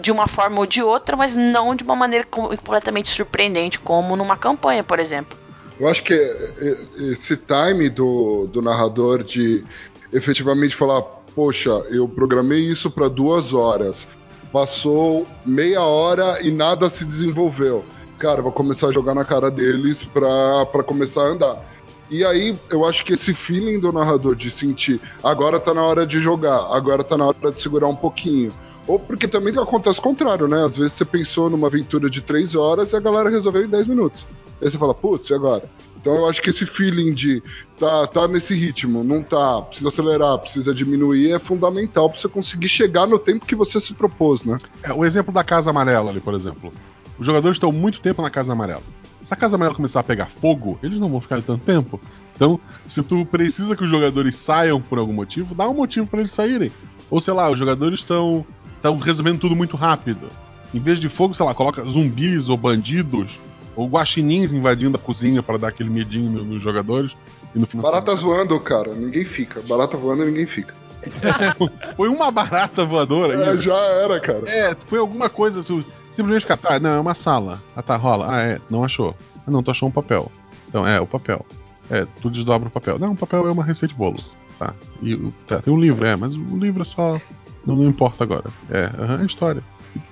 [0.00, 4.16] de uma forma ou de outra, mas não de uma maneira com- completamente surpreendente, como
[4.16, 5.36] numa campanha, por exemplo.
[5.78, 6.18] Eu acho que é,
[6.60, 6.76] é,
[7.10, 9.64] esse time do, do narrador de
[10.12, 11.02] efetivamente falar,
[11.34, 14.08] poxa, eu programei isso para duas horas,
[14.50, 17.84] passou meia hora e nada se desenvolveu.
[18.18, 21.76] Cara, vou começar a jogar na cara deles pra começar a andar.
[22.08, 26.06] E aí, eu acho que esse feeling do narrador de sentir agora tá na hora
[26.06, 28.54] de jogar, agora tá na hora de segurar um pouquinho.
[28.86, 30.62] Ou porque também acontece o contrário, né?
[30.62, 33.88] Às vezes você pensou numa aventura de três horas e a galera resolveu em 10
[33.88, 34.24] minutos.
[34.60, 35.68] Aí você fala, putz, e agora?
[35.96, 37.42] Então eu acho que esse feeling de
[37.78, 42.68] tá, tá nesse ritmo, não tá, precisa acelerar, precisa diminuir, é fundamental pra você conseguir
[42.68, 44.58] chegar no tempo que você se propôs, né?
[44.82, 46.72] É, o exemplo da Casa Amarela ali, por exemplo.
[47.18, 48.82] Os jogadores estão muito tempo na Casa Amarela.
[49.24, 52.00] Se a Casa Amarela começar a pegar fogo, eles não vão ficar tanto tempo.
[52.36, 56.20] Então, se tu precisa que os jogadores saiam por algum motivo, dá um motivo para
[56.20, 56.70] eles saírem.
[57.10, 60.30] Ou sei lá, os jogadores estão estão resolvendo tudo muito rápido.
[60.72, 63.40] Em vez de fogo, sei lá, coloca zumbis ou bandidos
[63.76, 67.16] ou guaxinins invadindo a cozinha para dar aquele medinho no- nos jogadores.
[67.54, 69.60] E no final Barata voando, cara, ninguém fica.
[69.62, 70.74] Barata voando, ninguém fica.
[71.96, 73.60] Põe uma barata voadora É, aí.
[73.60, 74.48] já era, cara.
[74.48, 77.62] É, põe alguma coisa, tu simplesmente fica, tá, não, é uma sala.
[77.76, 78.26] Ah, tá, rola.
[78.34, 79.14] Ah, é, não achou.
[79.46, 80.30] Ah, não, tu achou um papel.
[80.68, 81.44] Então, é, o papel.
[81.88, 82.98] É, tu desdobra o papel.
[82.98, 84.16] Não, o papel é uma receita de bolo.
[84.58, 84.74] Tá.
[85.00, 87.20] E o- tá, tem um livro, é, mas o livro é só.
[87.64, 88.44] Não, não importa agora.
[88.70, 89.62] É, aham, é história.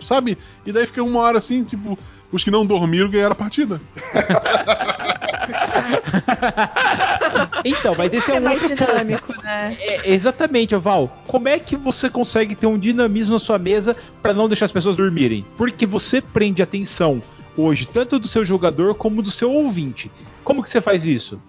[0.00, 0.38] Sabe?
[0.64, 1.98] E daí fica uma hora assim, tipo,
[2.32, 3.80] os que não dormiram ganharam a partida.
[7.64, 8.90] Então, mas esse é É um mais outro ponto.
[8.90, 9.76] dinâmico, né?
[9.80, 11.22] É, exatamente, Val.
[11.26, 14.72] Como é que você consegue ter um dinamismo na sua mesa pra não deixar as
[14.72, 15.44] pessoas dormirem?
[15.56, 17.22] Porque você prende a atenção
[17.56, 20.10] hoje tanto do seu jogador como do seu ouvinte.
[20.42, 21.40] Como que você faz isso?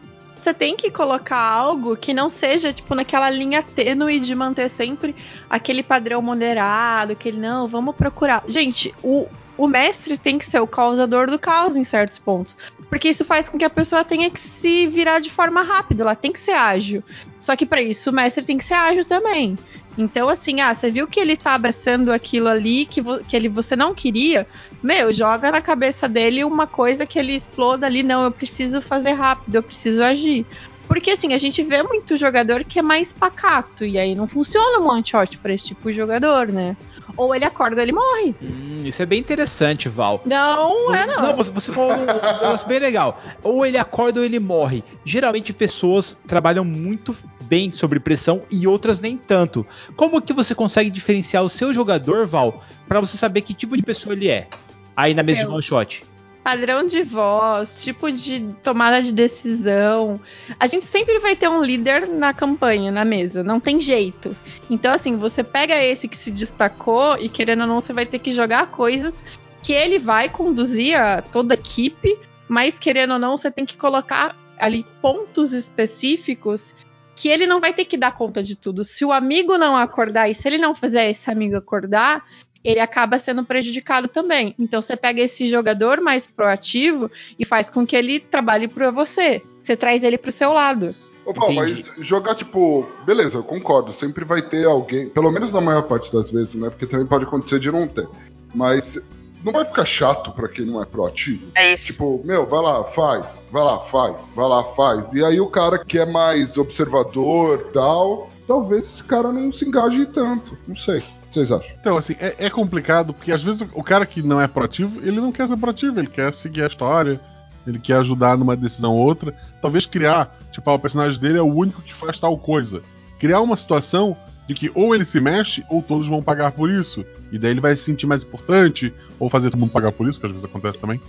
[0.46, 5.16] Você tem que colocar algo que não seja, tipo, naquela linha tênue de manter sempre
[5.50, 8.44] aquele padrão moderado, aquele não, vamos procurar.
[8.48, 9.28] Gente, o,
[9.58, 12.58] o mestre tem que ser o causador do caos em certos pontos.
[12.90, 16.16] Porque isso faz com que a pessoa tenha que se virar de forma rápida, ela
[16.16, 17.04] tem que ser ágil.
[17.40, 19.58] Só que para isso o mestre tem que ser ágil também.
[19.98, 23.76] Então, assim, ah, você viu que ele tá abraçando aquilo ali que, que ele, você
[23.76, 24.46] não queria?
[24.84, 28.04] Meu, joga na cabeça dele uma coisa que ele exploda ali.
[28.04, 30.46] Não, eu preciso fazer rápido, eu preciso agir.
[30.88, 34.80] Porque assim, a gente vê muito jogador que é mais pacato, e aí não funciona
[34.80, 36.76] um one shot pra esse tipo de jogador, né?
[37.18, 38.36] Ou ele acorda ou ele morre.
[38.42, 40.22] Hum, isso é bem interessante, Val.
[40.26, 41.22] Não, é não.
[41.22, 43.22] Não, você, você falou um negócio bem legal.
[43.44, 44.84] Ou ele acorda ou ele morre.
[45.04, 49.66] Geralmente pessoas trabalham muito bem sobre pressão e outras nem tanto.
[49.96, 53.84] Como que você consegue diferenciar o seu jogador, Val, para você saber que tipo de
[53.84, 54.48] pessoa ele é?
[54.96, 55.48] Aí na mesa Eu.
[55.48, 56.04] de one shot.
[56.46, 60.22] Padrão de voz, tipo de tomada de decisão.
[60.60, 64.38] A gente sempre vai ter um líder na campanha, na mesa, não tem jeito.
[64.70, 68.20] Então, assim, você pega esse que se destacou e, querendo ou não, você vai ter
[68.20, 69.24] que jogar coisas
[69.64, 72.16] que ele vai conduzir a toda a equipe,
[72.48, 76.76] mas, querendo ou não, você tem que colocar ali pontos específicos
[77.16, 78.84] que ele não vai ter que dar conta de tudo.
[78.84, 82.24] Se o amigo não acordar e se ele não fizer esse amigo acordar,
[82.66, 84.56] ele acaba sendo prejudicado também.
[84.58, 89.44] Então você pega esse jogador mais proativo e faz com que ele trabalhe para você.
[89.62, 90.96] Você traz ele pro seu lado.
[91.24, 95.62] Ô, Val, mas jogar, tipo, beleza, eu concordo, sempre vai ter alguém, pelo menos na
[95.62, 96.70] maior parte das vezes, né?
[96.70, 98.08] Porque também pode acontecer de não ter.
[98.54, 99.00] Mas
[99.44, 101.52] não vai ficar chato pra quem não é proativo?
[101.54, 101.88] É isso.
[101.88, 105.14] Tipo, meu, vai lá, faz, vai lá, faz, vai lá, faz.
[105.14, 110.06] E aí o cara que é mais observador tal, talvez esse cara não se engaje
[110.08, 110.58] tanto.
[110.68, 111.04] Não sei.
[111.30, 111.76] Vocês acham?
[111.80, 115.00] Então, assim, é, é complicado, porque às vezes o, o cara que não é proativo,
[115.06, 117.20] ele não quer ser proativo, ele quer seguir a história,
[117.66, 119.34] ele quer ajudar numa decisão ou outra.
[119.62, 122.82] Talvez criar, tipo, ah, o personagem dele é o único que faz tal coisa.
[123.20, 124.16] Criar uma situação
[124.48, 127.04] de que ou ele se mexe, ou todos vão pagar por isso.
[127.32, 130.20] E daí ele vai se sentir mais importante, ou fazer todo mundo pagar por isso,
[130.20, 131.02] que às vezes acontece também.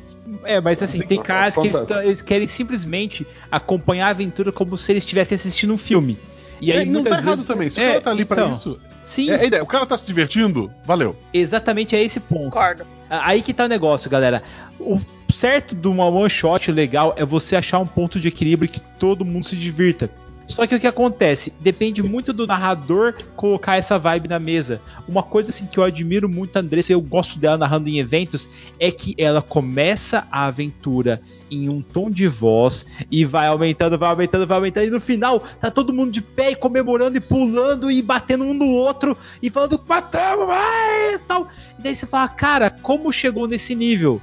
[0.44, 4.90] É, mas assim, tem caras que eles, eles querem simplesmente acompanhar a aventura como se
[4.90, 6.18] eles estivessem assistindo um filme.
[6.60, 7.44] E aí É, não tá errado vezes...
[7.44, 7.70] também.
[7.70, 8.80] Se É, o cara tá ali pra então, isso.
[9.06, 9.62] Sim, É a ideia.
[9.62, 11.16] O cara tá se divertindo, valeu.
[11.32, 12.44] exatamente é esse ponto.
[12.50, 12.84] Concordo.
[13.08, 14.42] Aí que tá o negócio, galera.
[14.80, 15.00] O
[15.32, 19.24] certo de uma one shot legal é você achar um ponto de equilíbrio que todo
[19.24, 20.10] mundo se divirta.
[20.46, 21.52] Só que o que acontece?
[21.60, 24.80] Depende muito do narrador colocar essa vibe na mesa.
[25.08, 28.48] Uma coisa assim que eu admiro muito a Andressa, eu gosto dela narrando em eventos,
[28.78, 34.08] é que ela começa a aventura em um tom de voz e vai aumentando, vai
[34.08, 37.90] aumentando, vai aumentando, e no final tá todo mundo de pé e comemorando e pulando
[37.90, 41.48] e batendo um no outro e falando matamos, vai, e tal.
[41.78, 44.20] E daí você fala, cara, como chegou nesse nível?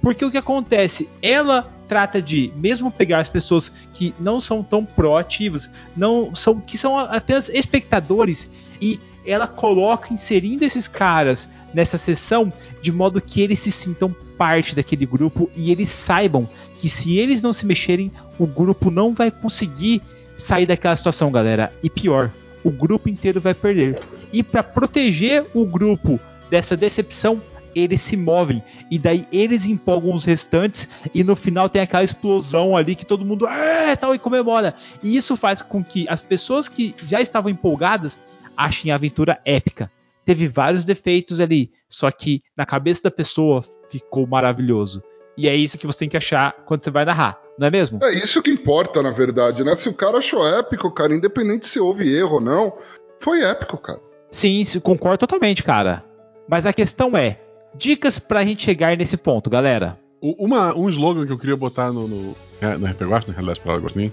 [0.00, 1.08] Porque o que acontece?
[1.20, 6.76] Ela trata de mesmo pegar as pessoas que não são tão proativas, não são que
[6.76, 13.58] são apenas espectadores e ela coloca inserindo esses caras nessa sessão de modo que eles
[13.58, 16.48] se sintam parte daquele grupo e eles saibam
[16.78, 20.00] que se eles não se mexerem, o grupo não vai conseguir
[20.36, 21.72] sair daquela situação, galera.
[21.82, 22.30] E pior,
[22.62, 23.98] o grupo inteiro vai perder.
[24.32, 27.42] E para proteger o grupo dessa decepção,
[27.74, 32.76] eles se movem e daí eles empolgam os restantes e no final tem aquela explosão
[32.76, 34.74] ali que todo mundo é tal e comemora.
[35.02, 38.20] E isso faz com que as pessoas que já estavam empolgadas
[38.56, 39.90] achem a aventura épica.
[40.24, 45.02] Teve vários defeitos ali, só que na cabeça da pessoa ficou maravilhoso.
[45.36, 48.00] E é isso que você tem que achar quando você vai narrar, não é mesmo?
[48.02, 49.74] É isso que importa, na verdade, né?
[49.74, 52.72] Se o cara achou épico, cara, independente se houve erro ou não,
[53.20, 54.00] foi épico, cara.
[54.30, 56.04] Sim, concordo totalmente, cara.
[56.48, 57.40] Mas a questão é,
[57.74, 59.98] dicas pra gente chegar nesse ponto, galera.
[60.20, 63.60] Uma, um slogan que eu queria botar no, no, é, no RP Guacha, na realidade,
[63.60, 64.12] para Agostinho,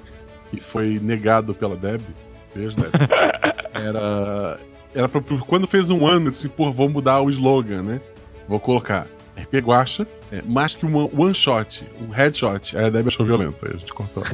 [0.53, 2.01] e foi negado pela Deb.
[2.53, 2.91] Beijo, Deb.
[3.73, 4.59] era.
[4.93, 8.01] Era pra, pra- quando fez um ano, eu disse, pô, vou mudar o slogan, né?
[8.47, 12.77] Vou colocar RP Guacha, é, mais que um one shot, um headshot.
[12.77, 14.23] Aí a Deb achou violento, aí a gente cortou.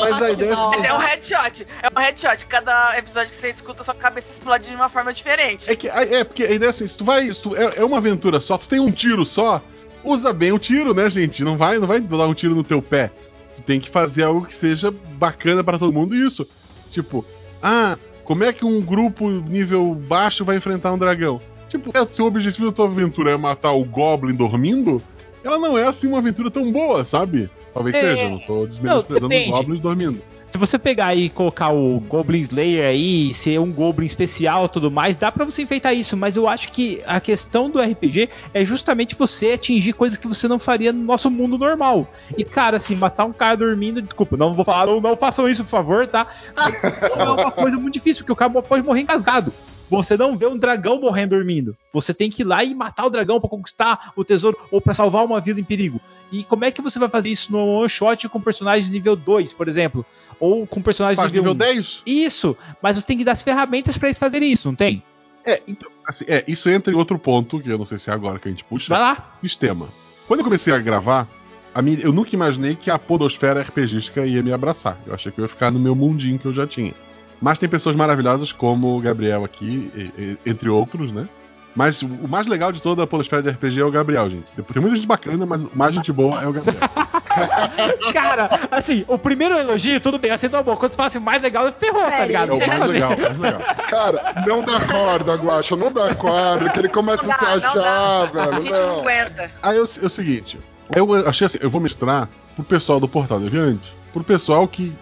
[0.00, 1.66] Mas a ideia é Mas é um headshot.
[1.82, 2.46] É um headshot.
[2.46, 5.70] Cada episódio que você escuta, sua cabeça explode de uma forma diferente.
[5.70, 7.32] É que é porque a ideia é assim, se tu vai.
[7.32, 9.62] Se tu, é, é uma aventura só, tu tem um tiro só,
[10.02, 11.44] usa bem o tiro, né, gente?
[11.44, 13.12] Não vai, não vai dar um tiro no teu pé.
[13.54, 16.46] Tu tem que fazer algo que seja bacana pra todo mundo isso.
[16.90, 17.24] Tipo,
[17.62, 21.40] ah, como é que um grupo nível baixo vai enfrentar um dragão?
[21.68, 25.02] Tipo, é, se o objetivo da tua aventura é matar o Goblin dormindo,
[25.42, 27.50] ela não é assim uma aventura tão boa, sabe?
[27.74, 28.00] Talvez É.
[28.00, 29.46] seja, não tô desmenosprezando os.
[29.46, 30.22] Goblins dormindo.
[30.46, 34.92] Se você pegar e colocar o Goblin Slayer aí, ser um Goblin especial e tudo
[34.92, 38.64] mais, dá pra você enfeitar isso, mas eu acho que a questão do RPG é
[38.64, 42.08] justamente você atingir coisas que você não faria no nosso mundo normal.
[42.38, 45.64] E, cara, assim, matar um cara dormindo, desculpa, não vou falar, não, não façam isso,
[45.64, 46.28] por favor, tá?
[46.54, 49.52] Mas é uma coisa muito difícil, porque o cara pode morrer engasgado.
[49.88, 51.76] Você não vê um dragão morrendo dormindo.
[51.92, 54.94] Você tem que ir lá e matar o dragão pra conquistar o tesouro ou pra
[54.94, 56.00] salvar uma vida em perigo.
[56.32, 59.52] E como é que você vai fazer isso no one shot com personagens nível 2,
[59.52, 60.04] por exemplo?
[60.40, 61.74] Ou com personagens Faz nível, nível 1?
[61.74, 62.02] 10?
[62.04, 65.02] Isso, mas você tem que dar as ferramentas pra eles fazerem isso, não tem?
[65.44, 68.12] É, então, assim, é, isso entra em outro ponto, que eu não sei se é
[68.12, 68.88] agora que a gente puxa.
[68.88, 69.36] Vai lá.
[69.40, 69.88] Sistema.
[70.26, 71.28] Quando eu comecei a gravar,
[71.72, 74.98] a minha- eu nunca imaginei que a podosfera RPGística ia me abraçar.
[75.06, 76.92] Eu achei que eu ia ficar no meu mundinho que eu já tinha.
[77.40, 81.28] Mas tem pessoas maravilhosas como o Gabriel aqui, e- e- entre outros, né?
[81.74, 84.46] Mas o mais legal de toda a podosfera de RPG é o Gabriel, gente.
[84.72, 86.80] Tem muita gente bacana, mas o mais gente boa é o Gabriel.
[88.14, 90.76] Cara, assim, o primeiro elogio, tudo bem, aceitou a boa.
[90.76, 92.52] Quando você fala assim, mais legal, ferrou, tá ligado?
[92.52, 93.60] É o mais legal, o mais legal.
[93.90, 97.52] Cara, não dá corda, Guacha, não dá corda, que ele começa Não a se dá,
[97.54, 98.22] achar, dá.
[98.22, 98.60] A velho.
[98.62, 99.00] gente não Não.
[99.00, 99.50] aguenta.
[99.62, 100.58] Aí é o, é o seguinte,
[100.94, 104.94] eu achei assim, eu vou mestrar pro pessoal do Portal Deviante, pro pessoal que,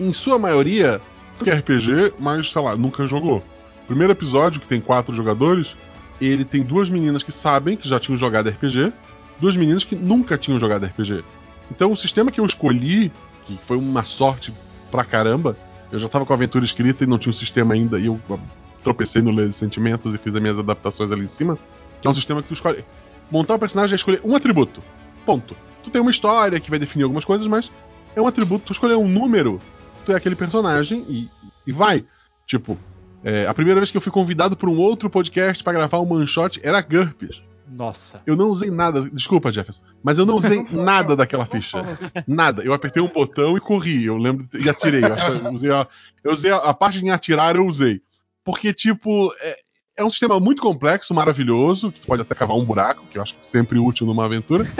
[0.00, 0.98] em sua maioria,
[1.40, 3.42] quer RPG, mas, sei lá, nunca jogou.
[3.86, 5.76] Primeiro episódio, que tem quatro jogadores,
[6.20, 8.92] ele tem duas meninas que sabem que já tinham jogado RPG,
[9.40, 11.24] duas meninas que nunca tinham jogado RPG.
[11.70, 13.12] Então o sistema que eu escolhi,
[13.46, 14.52] que foi uma sorte
[14.90, 15.56] pra caramba,
[15.90, 18.20] eu já tava com a aventura escrita e não tinha um sistema ainda, e eu
[18.30, 18.38] ah,
[18.84, 21.58] tropecei no Ler de Sentimentos e fiz as minhas adaptações ali em cima,
[22.00, 22.84] que é um sistema que tu escolhe.
[23.30, 24.82] Montar um personagem é escolher um atributo.
[25.24, 25.56] Ponto.
[25.82, 27.70] Tu tem uma história que vai definir algumas coisas, mas
[28.14, 28.66] é um atributo.
[28.66, 29.60] Tu escolher um número,
[30.02, 31.30] tu é aquele personagem e,
[31.66, 32.04] e vai.
[32.46, 32.78] Tipo,
[33.24, 36.26] é, a primeira vez que eu fui convidado por um outro podcast pra gravar um
[36.26, 37.42] shot era GURPS.
[37.68, 38.20] Nossa.
[38.26, 39.08] Eu não usei nada.
[39.10, 39.80] Desculpa, Jefferson.
[40.02, 41.82] Mas eu não usei nada daquela ficha.
[42.26, 42.62] Nada.
[42.62, 44.04] Eu apertei um botão e corri.
[44.04, 44.46] Eu lembro.
[44.54, 45.02] E atirei.
[45.02, 45.86] Eu, acho que eu usei, a,
[46.22, 48.02] eu usei a, a parte em atirar, eu usei.
[48.44, 49.56] Porque, tipo, é,
[49.96, 53.22] é um sistema muito complexo, maravilhoso, que tu pode até cavar um buraco, que eu
[53.22, 54.66] acho que é sempre útil numa aventura.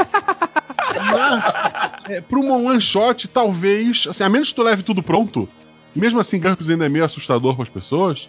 [1.11, 1.45] Mas,
[2.09, 4.07] é, pra uma one shot, talvez.
[4.09, 5.49] Assim, a menos que tu leve tudo pronto,
[5.95, 8.29] e mesmo assim, GURPS ainda é meio assustador para as pessoas.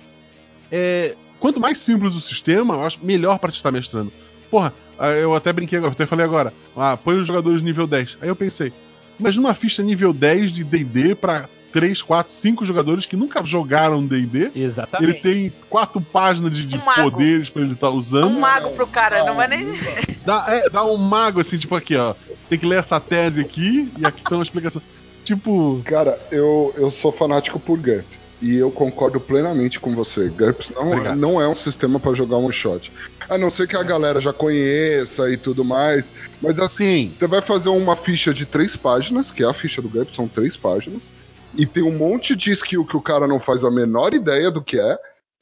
[0.71, 4.11] É, quanto mais simples o sistema, eu acho melhor para te estar mestrando.
[4.49, 6.53] Porra, ah, eu até brinquei agora, até falei agora.
[6.75, 8.17] Ah, põe os jogadores nível 10.
[8.21, 8.71] Aí eu pensei,
[9.19, 14.05] imagina uma ficha nível 10 de DD pra 3, 4, 5 jogadores que nunca jogaram
[14.05, 14.51] DD.
[14.55, 15.09] Exatamente.
[15.09, 18.27] Ele tem quatro páginas de, de Um poderes pra ele estar usando.
[18.27, 19.65] Um mago pro cara, não vai nem.
[20.23, 22.13] Dá, é, dá um mago assim, tipo aqui, ó.
[22.47, 24.81] Tem que ler essa tese aqui e aqui tem uma explicação.
[25.23, 25.81] Tipo.
[25.83, 28.29] Cara, eu, eu sou fanático por GURPS.
[28.41, 30.29] E eu concordo plenamente com você.
[30.29, 31.17] GURPS não, Obrigado.
[31.17, 32.91] não é um sistema pra jogar one shot.
[33.29, 36.13] A não ser que a galera já conheça e tudo mais.
[36.41, 37.13] Mas assim, Sim.
[37.15, 40.27] você vai fazer uma ficha de três páginas, que é a ficha do GURPS, são
[40.27, 41.11] três páginas.
[41.55, 44.61] E tem um monte de skill que o cara não faz a menor ideia do
[44.61, 44.97] que é.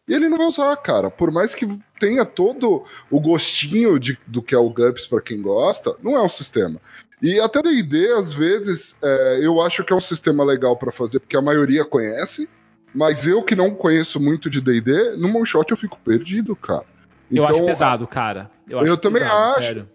[0.07, 1.09] E ele não vai usar, cara.
[1.09, 1.67] Por mais que
[1.99, 6.21] tenha todo o gostinho de, do que é o GURPS pra quem gosta, não é
[6.21, 6.81] um sistema.
[7.21, 11.19] E até D&D, às vezes, é, eu acho que é um sistema legal pra fazer,
[11.19, 12.49] porque a maioria conhece,
[12.93, 16.83] mas eu que não conheço muito de D&D, no one shot eu fico perdido, cara.
[17.31, 18.51] Eu acho pesado, cara.
[18.67, 19.61] eu acho também pesado, acho.
[19.61, 19.89] sério.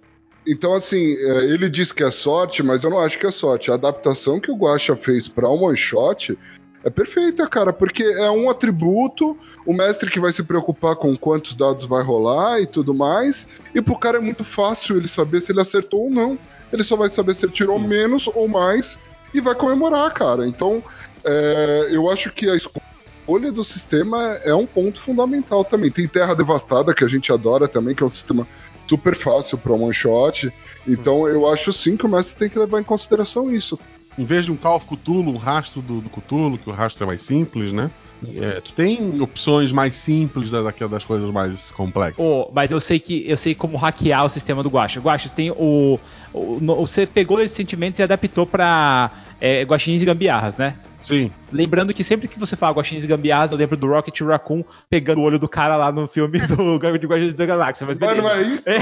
[0.47, 3.71] Então, assim, é, ele diz que é sorte, mas eu não acho que é sorte.
[3.71, 6.39] A adaptação que o Guacha fez pra um one shot
[6.85, 11.57] é perfeita, cara, porque é um atributo, o mestre que vai se preocupar com quantos
[11.57, 15.51] dados vai rolar e tudo mais, e pro cara é muito fácil ele saber se
[15.51, 16.39] ele acertou ou não.
[16.73, 19.01] Ele só vai saber se ele tirou menos ou mais
[19.35, 20.47] e vai comemorar, cara.
[20.47, 20.81] Então,
[21.25, 25.91] é, eu acho que a escolha do sistema é um ponto fundamental também.
[25.91, 28.47] Tem Terra Devastada, que a gente adora também, que é um sistema
[28.89, 30.53] super fácil para one shot.
[30.87, 33.79] Então, eu acho sim que o mestre tem que levar em consideração isso.
[34.19, 37.05] Em vez de um Call of Cthulhu, um rastro do, do Cthulhu, que o rastro
[37.05, 37.91] é mais simples, né?
[38.35, 42.25] É, tu tem opções mais simples da, das coisas mais complexas.
[42.25, 45.01] Ô, mas eu sei que eu sei como hackear o sistema do Guacha.
[45.01, 46.01] Guacha, você tem o,
[46.33, 50.77] o- no- Você pegou esses sentimentos e adaptou pra é, guaxinins e gambiarras, né?
[51.07, 51.31] Sim.
[51.53, 55.21] Lembrando que sempre que você fala guaxinins e gambiarras, eu lembro do Rocket Raccoon pegando
[55.21, 57.87] o olho do cara lá no filme do de Guaxinins da Galáxia.
[57.87, 58.69] Mas, Mas não é isso?
[58.69, 58.79] É,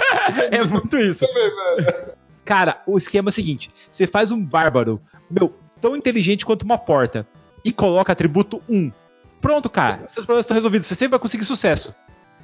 [0.56, 1.26] É muito isso.
[1.26, 2.12] também, velho.
[2.46, 6.78] Cara, o esquema é o seguinte: você faz um bárbaro, meu, tão inteligente quanto uma
[6.78, 7.26] porta,
[7.62, 8.90] e coloca atributo 1.
[9.38, 10.08] Pronto, cara.
[10.08, 10.86] Seus problemas estão resolvidos.
[10.86, 11.94] Você sempre vai conseguir sucesso.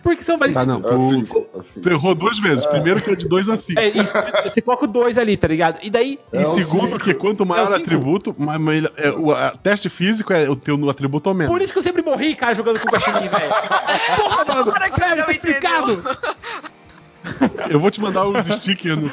[0.03, 0.53] Por que você não vai.
[0.53, 0.81] Tá, não.
[0.83, 1.25] Tu, Assim,
[1.57, 1.81] assim.
[1.81, 2.67] tu errou duas vezes.
[2.67, 3.79] Primeiro que é de 2 a 5.
[3.81, 4.13] É isso,
[4.45, 5.79] você coloca o 2 ali, tá ligado?
[5.83, 6.19] E daí.
[6.33, 6.99] E É o segundo, cinco.
[7.05, 10.57] que quanto maior É o atributo, mais, mais- é, o a- teste físico é o
[10.57, 11.53] teu no atributo ou menos.
[11.53, 13.53] Por isso que eu sempre morri, cara, jogando com o Guaxinim, velho.
[14.17, 16.03] Porra, mano, Cara, não tá explicado.
[17.71, 19.11] Eu vou te mandar os stickers no.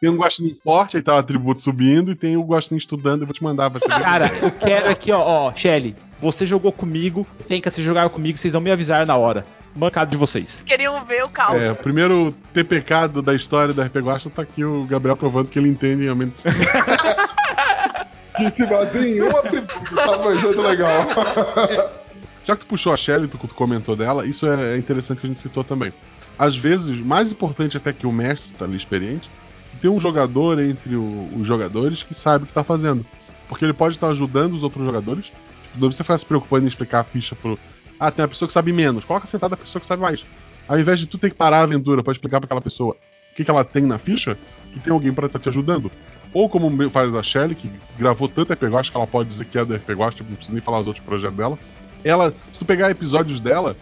[0.00, 3.26] tem um guaxinim forte, aí tá o atributo subindo, e tem o guaxinim estudando, eu
[3.26, 5.96] vou te mandar, vai ser bem- Cara, eu quero aqui, ó, ó, Shelly.
[6.20, 9.44] Você jogou comigo, Fenka, vocês jogaram comigo, vocês não me avisaram na hora.
[9.74, 10.62] Mancado de vocês.
[10.66, 11.62] Queriam ver o caos.
[11.62, 15.48] É, o primeiro TPK do- da história da RP Guacha tá aqui o Gabriel provando
[15.48, 16.42] que ele entende realmente.
[18.36, 21.06] Que se baseia em um atributo, tá manjando legal.
[22.44, 25.26] Já que tu puxou a Shelly, tu, tu comentou dela, isso é, é interessante que
[25.26, 25.92] a gente citou também.
[26.38, 29.30] Às vezes, mais importante até que o mestre tá ali experiente,
[29.80, 33.04] tem um jogador entre o- os jogadores que sabe o que tá fazendo.
[33.48, 35.26] Porque ele pode estar ajudando os outros jogadores.
[35.26, 37.58] Tipo, não precisa ficar se preocupando em explicar a ficha pro.
[37.98, 39.04] Ah, tem uma pessoa que sabe menos.
[39.04, 40.24] Coloca sentada a pessoa que sabe mais.
[40.66, 42.94] Ao invés de tu ter que parar a aventura pra explicar pra aquela pessoa
[43.32, 44.38] o que, que ela tem na ficha,
[44.72, 45.90] tu tem alguém pra estar te ajudando.
[46.32, 49.58] Ou como faz a Shelly, que gravou tanto RPG, acho que ela pode dizer que
[49.58, 51.58] é do RPG, tipo, não precisa nem falar os outros projetos dela.
[52.04, 53.76] Ela, se tu pegar episódios dela,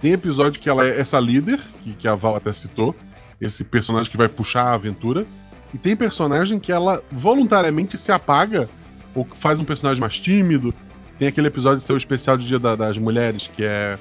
[0.00, 2.94] tem episódio que ela é essa líder, que, que a Val até citou,
[3.40, 5.26] esse personagem que vai puxar a aventura.
[5.72, 8.68] E tem personagem que ela voluntariamente se apaga,
[9.14, 10.74] ou faz um personagem mais tímido.
[11.18, 13.98] Tem aquele episódio seu especial de Dia da- das Mulheres, que é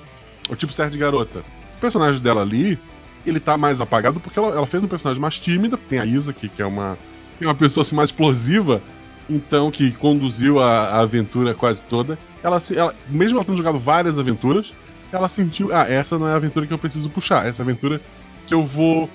[0.50, 1.40] o tipo certo de garota.
[1.78, 2.78] O personagem dela ali,
[3.26, 5.78] ele tá mais apagado porque ela, ela fez um personagem mais tímida.
[5.78, 6.98] Tem a Isa, que, que é uma,
[7.40, 8.82] é uma pessoa assim, mais explosiva,
[9.30, 12.18] então que conduziu a, a aventura quase toda.
[12.44, 14.74] Ela, ela, mesmo ela tendo jogado várias aventuras,
[15.12, 18.02] ela sentiu, ah, essa não é a aventura que eu preciso puxar, essa aventura
[18.48, 19.10] que eu vou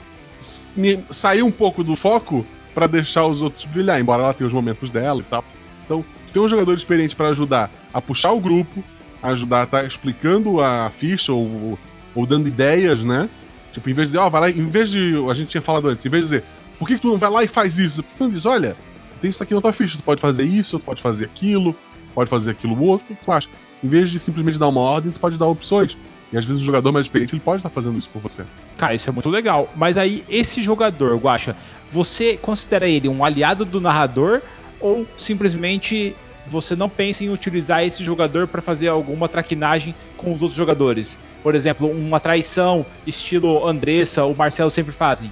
[1.10, 4.90] sair um pouco do foco pra deixar os outros brilhar, embora ela tenha os momentos
[4.90, 5.44] dela e tal.
[5.84, 8.84] Então, ter um jogador experiente pra ajudar a puxar o grupo,
[9.22, 11.78] ajudar a estar explicando a ficha ou,
[12.14, 13.28] ou dando ideias, né?
[13.72, 15.14] Tipo, em vez de ó, vai lá, em vez de.
[15.30, 16.44] A gente tinha falado antes, em vez de dizer,
[16.78, 18.02] por que, que tu não vai lá e faz isso?
[18.02, 18.76] Por que tu não diz, olha,
[19.20, 21.74] tem isso aqui na tua ficha, tu pode fazer isso, tu pode fazer aquilo,
[22.16, 23.48] pode fazer aquilo outro, o que tu acha?
[23.84, 25.96] Em vez de simplesmente dar uma ordem, tu pode dar opções.
[26.32, 28.42] E às vezes o jogador mais experiente ele pode estar fazendo isso por você.
[28.76, 29.68] Cara, isso é muito legal.
[29.76, 31.54] Mas aí, esse jogador, Guacha,
[31.88, 34.42] você considera ele um aliado do narrador
[34.80, 36.16] ou simplesmente
[36.48, 41.18] você não pensa em utilizar esse jogador para fazer alguma traquinagem com os outros jogadores?
[41.42, 45.30] Por exemplo, uma traição, estilo Andressa ou Marcelo sempre fazem.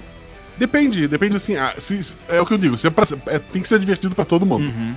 [0.57, 1.55] Depende, depende assim.
[1.57, 3.79] ah, se- se- é o que eu digo, se é pra- é- tem que ser
[3.79, 4.65] divertido pra todo mundo.
[4.67, 4.95] Uhum.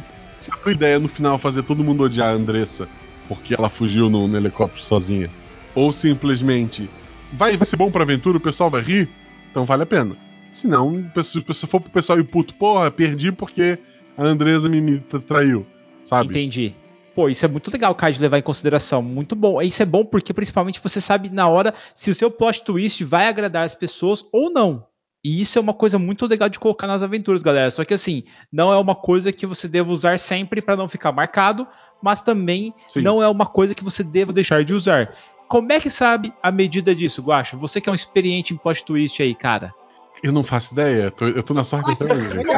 [0.49, 2.89] Se a tua ideia no final fazer todo mundo odiar a Andressa
[3.29, 5.31] porque ela fugiu no, no helicóptero sozinha,
[5.75, 6.89] ou simplesmente
[7.35, 9.11] vai, vai ser bom pra aventura, o pessoal vai rir,
[9.51, 10.17] então vale a pena.
[10.51, 13.79] Se não, se pessoal for pro pessoal ir puto, porra, perdi porque
[14.17, 15.67] a Andressa me, me tra- traiu,
[16.03, 16.31] sabe?
[16.31, 16.75] Entendi.
[17.15, 19.03] Pô, isso é muito legal, cara, de levar em consideração.
[19.03, 19.61] Muito bom.
[19.61, 23.29] Isso é bom porque, principalmente, você sabe na hora se o seu plot twist vai
[23.29, 24.87] agradar as pessoas ou não.
[25.29, 27.71] E isso é uma coisa muito legal de colocar nas aventuras, galera.
[27.71, 31.13] Só que, assim, não é uma coisa que você deva usar sempre para não ficar
[31.13, 31.69] marcado,
[32.01, 33.03] mas também Sim.
[33.03, 35.15] não é uma coisa que você deva deixar de usar.
[35.47, 37.59] Como é que sabe a medida disso, Guacha?
[37.59, 39.75] Você que é um experiente em plot twist aí, cara.
[40.23, 42.39] Eu não faço ideia, eu tô, eu tô na sorte até hoje.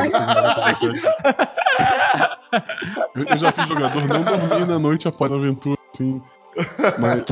[3.14, 6.20] Eu, eu já fui jogador, não dormi na noite após a aventura, assim.
[6.98, 7.24] Mas.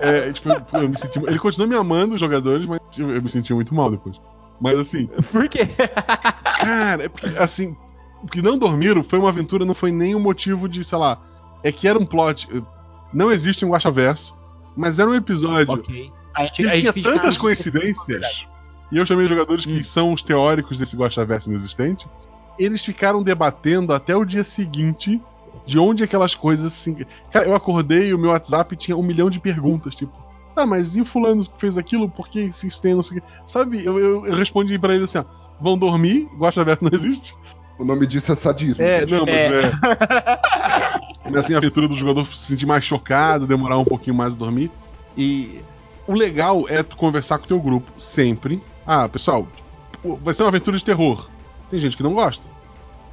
[0.00, 1.18] É, tipo, eu, eu me senti.
[1.18, 4.18] Ele continuou me amando, os jogadores, mas eu, eu me senti muito mal depois.
[4.60, 5.66] Mas assim, Por quê?
[5.66, 7.76] cara, é porque, assim.
[8.22, 11.20] O que não dormiram foi uma aventura, não foi nem um motivo de, sei lá.
[11.62, 12.48] É que era um plot.
[13.12, 14.34] Não existe um Guaxaverso,
[14.74, 16.10] mas era um episódio ok.
[16.34, 18.46] A gente, a gente tinha que tantas coincidências.
[18.90, 22.08] E eu chamei os jogadores que são os teóricos desse Guaxaverso inexistente.
[22.58, 25.20] Eles ficaram debatendo até o dia seguinte
[25.66, 27.06] de onde aquelas coisas se.
[27.30, 30.12] Cara, eu acordei e o meu WhatsApp tinha um milhão de perguntas, tipo.
[30.56, 32.08] Ah, mas e o fulano fez aquilo?
[32.08, 33.26] Por que isso tem não sei o quê?
[33.44, 35.24] Sabe, eu, eu, eu respondi pra ele assim, ó.
[35.60, 37.34] Vão dormir, Guaxaverso não existe.
[37.78, 38.84] O nome disso é sadismo.
[38.84, 39.10] É, gente.
[39.12, 39.60] não, mas É.
[39.66, 39.72] é.
[41.30, 44.36] Mas assim, a aventura do jogador se sentir mais chocado, demorar um pouquinho mais a
[44.36, 44.70] dormir.
[45.16, 45.62] E
[46.06, 48.62] o legal é tu conversar com o teu grupo sempre.
[48.86, 49.48] Ah, pessoal,
[50.20, 51.28] vai ser uma aventura de terror.
[51.70, 52.44] Tem gente que não gosta.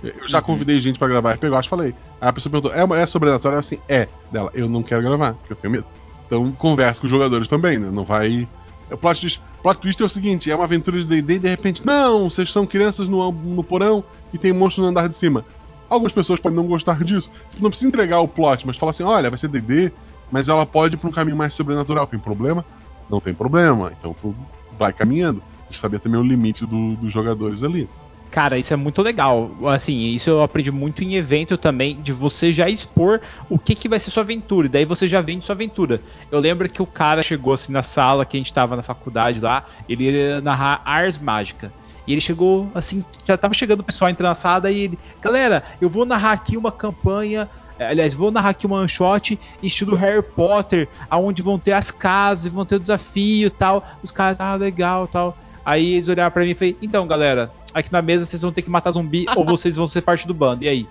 [0.04, 1.96] Eu já convidei gente pra gravar RPG, eu acho, falei.
[2.20, 3.56] Aí a pessoa perguntou, é, uma- é sobrenatural?
[3.56, 4.10] Eu assim, é.
[4.30, 5.86] Dela, eu não quero gravar, porque eu tenho medo.
[6.32, 7.92] Então conversa com os jogadores também, né?
[7.92, 8.48] Não vai.
[8.90, 11.50] O plot twist, plot twist é o seguinte: é uma aventura de DD e de
[11.50, 14.02] repente, não, vocês são crianças no, no porão
[14.34, 15.46] e tem monstro no andar de cima.
[15.90, 17.30] Algumas pessoas podem não gostar disso.
[17.60, 19.92] Não precisa entregar o plot, mas falar assim: olha, vai ser DD,
[20.32, 22.08] mas ela pode ir pra um caminho mais sobrenatural.
[22.08, 22.64] Tem problema?
[23.10, 23.92] Não tem problema.
[24.00, 24.34] Então tu
[24.80, 25.42] vai caminhando.
[25.42, 27.90] Tem que saber também o limite do- dos jogadores ali.
[28.32, 29.52] Cara, isso é muito legal.
[29.68, 33.20] Assim, isso eu aprendi muito em evento também, de você já expor
[33.50, 34.68] o que, que vai ser sua aventura.
[34.68, 36.02] E daí você já vende sua aventura.
[36.32, 39.42] Eu lembro que o cara chegou assim na sala que a gente tava na faculdade
[39.42, 41.74] lá, ele ia narrar Ars Mágica.
[42.08, 45.64] E ele chegou assim, já tava chegando o pessoal entrando na sala e ele, galera,
[45.82, 47.50] eu vou narrar aqui uma campanha.
[47.78, 51.92] eh, Aliás, vou narrar aqui uma one shot estilo Harry Potter, aonde vão ter as
[51.92, 53.86] casas, vão ter o desafio tal.
[54.02, 55.38] Os caras, ah, legal tal.
[55.66, 58.62] Aí eles olharam pra mim e falei, então, galera, aqui na mesa vocês vão ter
[58.62, 60.64] que matar zumbi ou vocês vão ser parte do bando.
[60.64, 60.88] E aí?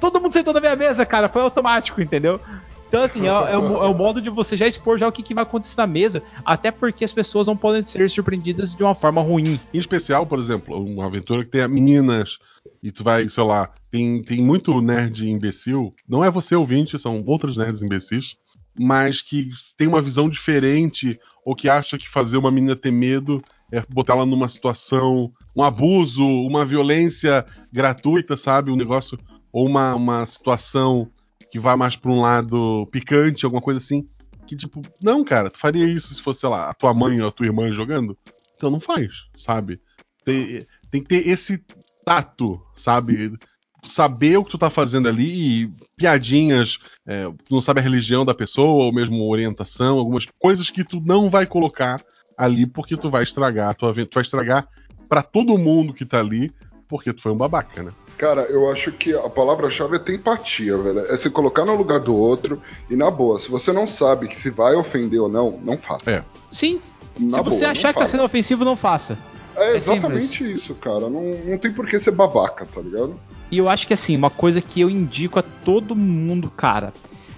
[0.00, 2.40] Todo mundo sentou na minha mesa, cara, foi automático, entendeu?
[2.88, 5.20] Então, assim, é, é o, é o modo de você já expor já o que,
[5.20, 8.94] que vai acontecer na mesa, até porque as pessoas não podem ser surpreendidas de uma
[8.94, 9.58] forma ruim.
[9.72, 12.38] Em especial, por exemplo, uma aventura que tenha meninas
[12.80, 15.92] e tu vai, sei lá, tem, tem muito nerd imbecil.
[16.08, 18.36] Não é você ouvinte, são outros nerds imbecis.
[18.78, 23.42] Mas que tem uma visão diferente ou que acha que fazer uma menina ter medo
[23.70, 28.70] é botar ela numa situação, um abuso, uma violência gratuita, sabe?
[28.70, 29.18] Um negócio
[29.52, 31.10] ou uma, uma situação
[31.50, 34.08] que vai mais para um lado picante, alguma coisa assim.
[34.46, 37.28] Que tipo, não, cara, tu faria isso se fosse, sei lá, a tua mãe ou
[37.28, 38.16] a tua irmã jogando?
[38.56, 39.80] Então não faz, sabe?
[40.24, 41.64] Tem, tem que ter esse
[42.04, 43.32] tato, sabe?
[43.84, 48.24] Saber o que tu tá fazendo ali e piadinhas, é, tu não sabe a religião
[48.24, 52.02] da pessoa, ou mesmo orientação, algumas coisas que tu não vai colocar
[52.36, 54.68] ali porque tu vai estragar a tua aventura, tu vai estragar
[55.08, 56.50] para todo mundo que tá ali
[56.88, 57.92] porque tu foi um babaca, né?
[58.16, 61.00] Cara, eu acho que a palavra-chave é ter empatia, velho.
[61.00, 64.36] É se colocar no lugar do outro e, na boa, se você não sabe que
[64.36, 66.10] se vai ofender ou não, não faça.
[66.10, 66.24] É.
[66.50, 66.80] Sim.
[67.18, 68.12] Na Se você boa, achar que tá faça.
[68.12, 69.18] sendo ofensivo, não faça.
[69.56, 71.08] É é exatamente isso, cara.
[71.08, 73.14] Não, não tem por que ser babaca, tá ligado?
[73.50, 76.92] E eu acho que assim, uma coisa que eu indico a todo mundo, cara,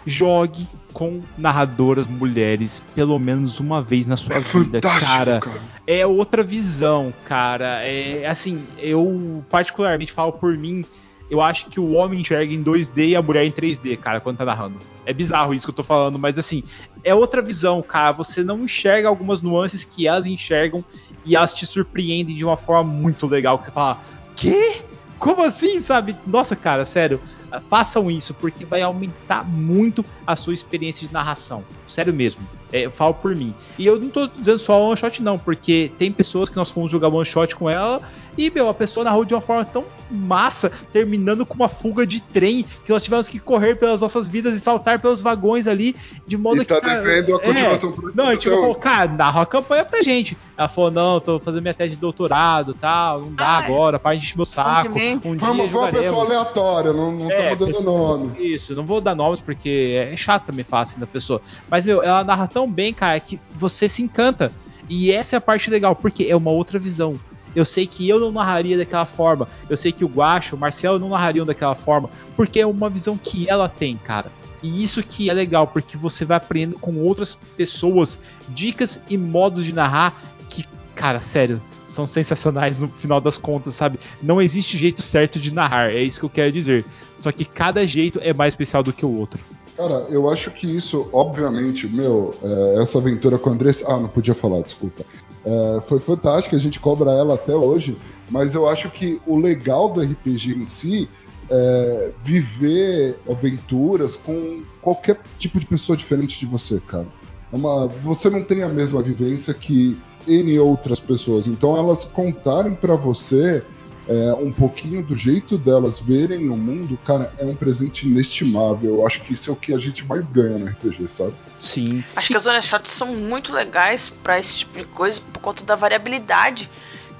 [0.06, 5.40] jogue com narradoras mulheres pelo menos uma vez na sua É vida, cara.
[5.40, 5.60] cara.
[5.86, 7.82] É outra visão, cara.
[7.84, 10.86] É assim, eu particularmente falo por mim,
[11.30, 14.38] eu acho que o homem enxerga em 2D e a mulher em 3D, cara, quando
[14.38, 14.80] tá narrando.
[15.04, 16.62] É bizarro isso que eu tô falando, mas assim,
[17.02, 18.12] é outra visão, cara.
[18.12, 20.84] Você não enxerga algumas nuances que elas enxergam
[21.24, 23.58] e elas te surpreendem de uma forma muito legal.
[23.58, 24.00] Que você fala,
[24.34, 24.82] quê?
[25.18, 26.16] Como assim, sabe?
[26.26, 27.20] Nossa, cara, sério.
[27.68, 31.64] Façam isso, porque vai aumentar muito a sua experiência de narração.
[31.86, 32.42] Sério mesmo.
[32.72, 33.54] É, eu falo por mim.
[33.78, 36.90] E eu não tô dizendo só one shot, não, porque tem pessoas que nós fomos
[36.90, 38.02] jogar one shot com ela
[38.36, 42.20] e, meu, a pessoa narrou de uma forma tão massa, terminando com uma fuga de
[42.22, 46.36] trem, que nós tivemos que correr pelas nossas vidas e saltar pelos vagões ali, de
[46.36, 46.80] modo E tá que.
[46.82, 50.02] cara, devendo a é, continuação por Não, a gente falou, cara, narra a campanha pra
[50.02, 50.36] gente.
[50.56, 53.64] Ela falou, não, tô fazendo minha tese de doutorado tal, não dá Ah, é.
[53.66, 54.90] agora, para de encher meu saco.
[54.92, 58.54] Um dia Vamos, vamos pessoa aleatória, não, não É, estamos dando pessoa- nome.
[58.54, 61.42] Isso, não vou dar nomes porque é chato também falar assim da pessoa.
[61.68, 64.52] Mas, meu, ela narra tão bem, cara, que você se encanta.
[64.88, 67.18] E essa é a parte legal, porque é uma outra visão.
[67.56, 69.48] Eu sei que eu não narraria daquela forma.
[69.68, 72.10] Eu sei que o Guacho, o Marcelo não narrariam daquela forma.
[72.36, 74.30] Porque é uma visão que ela tem, cara.
[74.62, 79.64] E isso que é legal, porque você vai aprendendo com outras pessoas dicas e modos
[79.64, 83.98] de narrar que, cara, sério, são sensacionais no final das contas, sabe?
[84.22, 86.84] Não existe jeito certo de narrar, é isso que eu quero dizer.
[87.18, 89.40] Só que cada jeito é mais especial do que o outro.
[89.76, 93.84] Cara, eu acho que isso, obviamente, meu, é, essa aventura com a Andressa.
[93.88, 95.04] Ah, não podia falar, desculpa.
[95.44, 97.96] É, foi fantástico, a gente cobra ela até hoje,
[98.30, 101.08] mas eu acho que o legal do RPG em si
[101.48, 107.06] é viver aventuras com qualquer tipo de pessoa diferente de você, cara.
[107.52, 109.96] É uma, você não tem a mesma vivência que
[110.26, 113.62] N outras pessoas, então elas contarem pra você
[114.08, 118.96] é, um pouquinho do jeito delas verem o mundo, cara, é um presente inestimável.
[118.96, 121.32] Eu acho que isso é o que a gente mais ganha no RPG, sabe?
[121.58, 122.04] Sim.
[122.14, 125.64] Acho que as one shots são muito legais pra esse tipo de coisa por conta
[125.64, 126.70] da variabilidade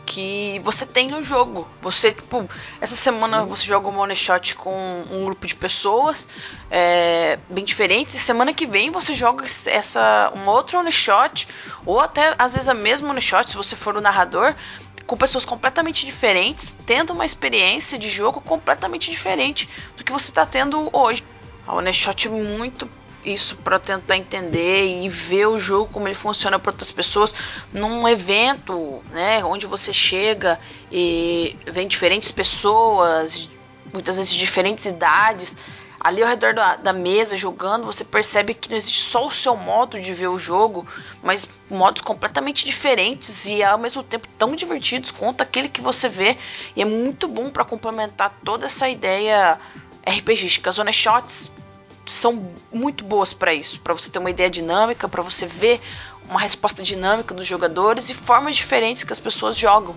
[0.07, 1.68] que você tem no jogo.
[1.82, 2.48] Você, tipo,
[2.80, 6.28] essa semana você joga uma one shot com um grupo de pessoas
[6.70, 11.48] é, bem diferentes, e semana que vem você joga essa uma outra one shot,
[11.84, 14.54] ou até às vezes a mesma one shot, se você for o narrador,
[15.07, 20.46] com pessoas completamente diferentes, tendo uma experiência de jogo completamente diferente do que você está
[20.46, 21.22] tendo hoje.
[21.66, 22.88] A One Shot é muito
[23.27, 27.35] isso para tentar entender e ver o jogo como ele funciona para outras pessoas
[27.72, 30.59] num evento, né, onde você chega
[30.91, 33.51] e vem diferentes pessoas,
[33.93, 35.57] muitas vezes de diferentes idades,
[35.99, 39.57] ali ao redor da, da mesa jogando, você percebe que não existe só o seu
[39.57, 40.87] modo de ver o jogo,
[41.20, 46.37] mas modos completamente diferentes e ao mesmo tempo tão divertidos quanto aquele que você vê.
[46.77, 49.59] E é muito bom para complementar toda essa ideia
[50.07, 50.70] RPGística.
[50.70, 51.51] As one shots
[52.07, 55.80] são muito boas para isso, para você ter uma ideia dinâmica, para você ver
[56.28, 59.94] uma resposta dinâmica dos jogadores e formas diferentes que as pessoas jogam.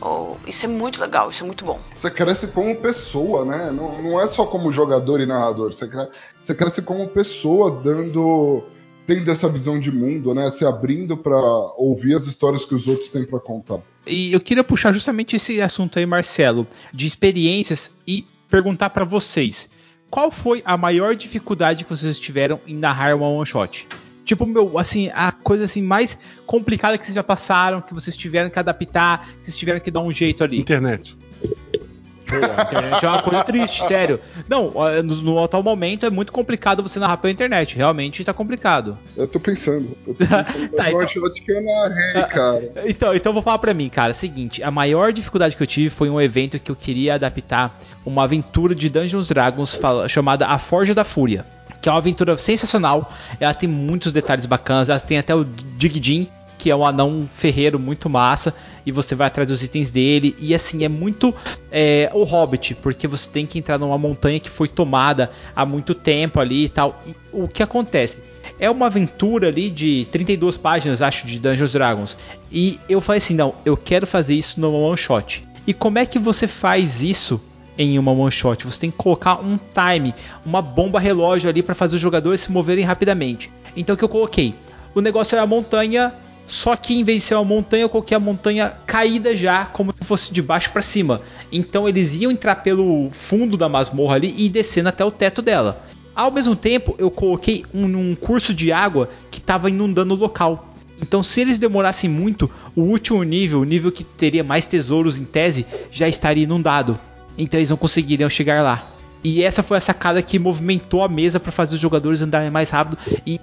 [0.00, 1.78] Oh, isso é muito legal, isso é muito bom.
[1.94, 3.70] Você cresce como pessoa, né?
[3.70, 5.72] Não, não é só como jogador e narrador.
[5.72, 8.64] Você cresce, você cresce como pessoa, dando.
[9.06, 10.50] tendo essa visão de mundo, né?
[10.50, 11.38] Se abrindo para
[11.76, 13.78] ouvir as histórias que os outros têm para contar.
[14.04, 19.68] E eu queria puxar justamente esse assunto aí, Marcelo, de experiências e perguntar para vocês.
[20.12, 23.88] Qual foi a maior dificuldade que vocês tiveram em narrar uma one shot?
[24.26, 28.50] Tipo, meu, assim, a coisa assim mais complicada que vocês já passaram, que vocês tiveram
[28.50, 30.60] que adaptar, que vocês tiveram que dar um jeito ali.
[30.60, 31.16] Internet.
[32.36, 34.20] A internet é uma coisa triste, sério.
[34.48, 34.72] Não,
[35.04, 37.76] no, no atual momento é muito complicado você narrar pela internet.
[37.76, 38.98] Realmente tá complicado.
[39.16, 39.96] Eu tô pensando.
[40.06, 42.72] Eu tô pensando Tá, então- shots que eu narrei, cara.
[42.86, 44.12] Então, então vou falar pra mim, cara.
[44.14, 48.24] Seguinte, a maior dificuldade que eu tive foi um evento que eu queria adaptar uma
[48.24, 51.44] aventura de Dungeons Dragons fala- chamada A Forja da Fúria.
[51.80, 53.10] que é uma aventura sensacional.
[53.40, 56.28] Ela tem muitos detalhes bacanas, ela tem até o Digidin,
[56.62, 58.54] que é um anão ferreiro muito massa,
[58.86, 60.36] e você vai atrás dos itens dele.
[60.38, 61.34] E assim, é muito
[61.72, 65.92] é, o Hobbit, porque você tem que entrar numa montanha que foi tomada há muito
[65.92, 67.02] tempo ali e tal.
[67.04, 68.22] E o que acontece?
[68.60, 72.16] É uma aventura ali de 32 páginas, acho, de Dungeons Dragons.
[72.52, 75.42] E eu falei assim: não, eu quero fazer isso numa one shot.
[75.66, 77.40] E como é que você faz isso
[77.76, 78.64] em uma one shot?
[78.66, 80.14] Você tem que colocar um time,
[80.46, 83.50] uma bomba relógio ali para fazer os jogadores se moverem rapidamente.
[83.76, 84.54] Então o que eu coloquei?
[84.94, 86.14] O negócio era a montanha
[86.46, 89.92] só que em vez de ser uma montanha, eu coloquei a montanha caída já, como
[89.92, 91.22] se fosse de baixo para cima.
[91.50, 95.82] Então eles iam entrar pelo fundo da masmorra ali e descendo até o teto dela.
[96.14, 100.68] Ao mesmo tempo, eu coloquei um, um curso de água que estava inundando o local.
[101.00, 105.24] Então, se eles demorassem muito, o último nível, o nível que teria mais tesouros em
[105.24, 106.98] tese, já estaria inundado.
[107.36, 108.92] Então, eles não conseguiriam chegar lá.
[109.24, 112.70] E essa foi a sacada que movimentou a mesa para fazer os jogadores andarem mais
[112.70, 112.98] rápido.
[113.26, 113.40] E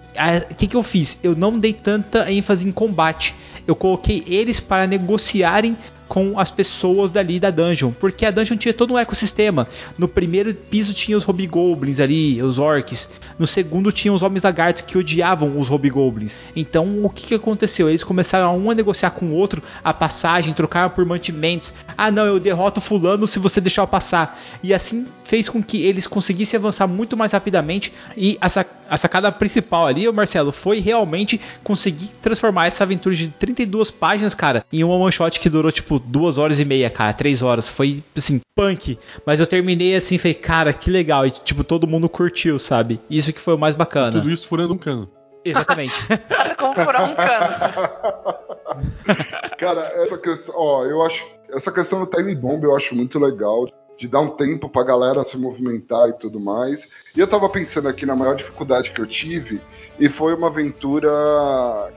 [0.51, 1.19] o que, que eu fiz?
[1.23, 3.35] Eu não dei tanta ênfase em combate.
[3.65, 5.77] Eu coloquei eles para negociarem
[6.09, 9.67] com as pessoas dali da dungeon, porque a dungeon tinha todo um ecossistema.
[9.95, 13.07] No primeiro piso tinha os hobgoblins ali, os orcs.
[13.37, 16.35] No segundo tinha os homens lagartos que odiavam os hobgoblins.
[16.55, 17.87] Então o que, que aconteceu?
[17.87, 21.75] Eles começaram um a negociar com o outro a passagem, trocaram por mantimentos.
[21.95, 24.39] Ah, não, eu derroto fulano se você deixar eu passar.
[24.63, 27.93] E assim fez com que eles conseguissem avançar muito mais rapidamente.
[28.17, 33.27] E a, sac a sacada principal ali, Marcelo, foi realmente conseguir transformar essa aventura de
[33.27, 37.13] 32 páginas, cara, em uma one shot que durou tipo duas horas e meia, cara,
[37.13, 37.67] três horas.
[37.67, 38.97] Foi, assim, punk.
[39.25, 41.25] Mas eu terminei assim, falei, cara, que legal.
[41.25, 42.99] E, tipo, todo mundo curtiu, sabe?
[43.09, 44.13] Isso que foi o mais bacana.
[44.13, 45.09] Tudo isso furando um cano.
[45.43, 45.95] Exatamente.
[46.57, 48.49] Como furar um cano.
[49.57, 53.67] Cara, essa questão, ó, eu acho, essa questão do time bomb eu acho muito legal,
[53.97, 56.87] de dar um tempo pra galera se movimentar e tudo mais.
[57.15, 59.61] E eu tava pensando aqui na maior dificuldade que eu tive,
[59.99, 61.09] e foi uma aventura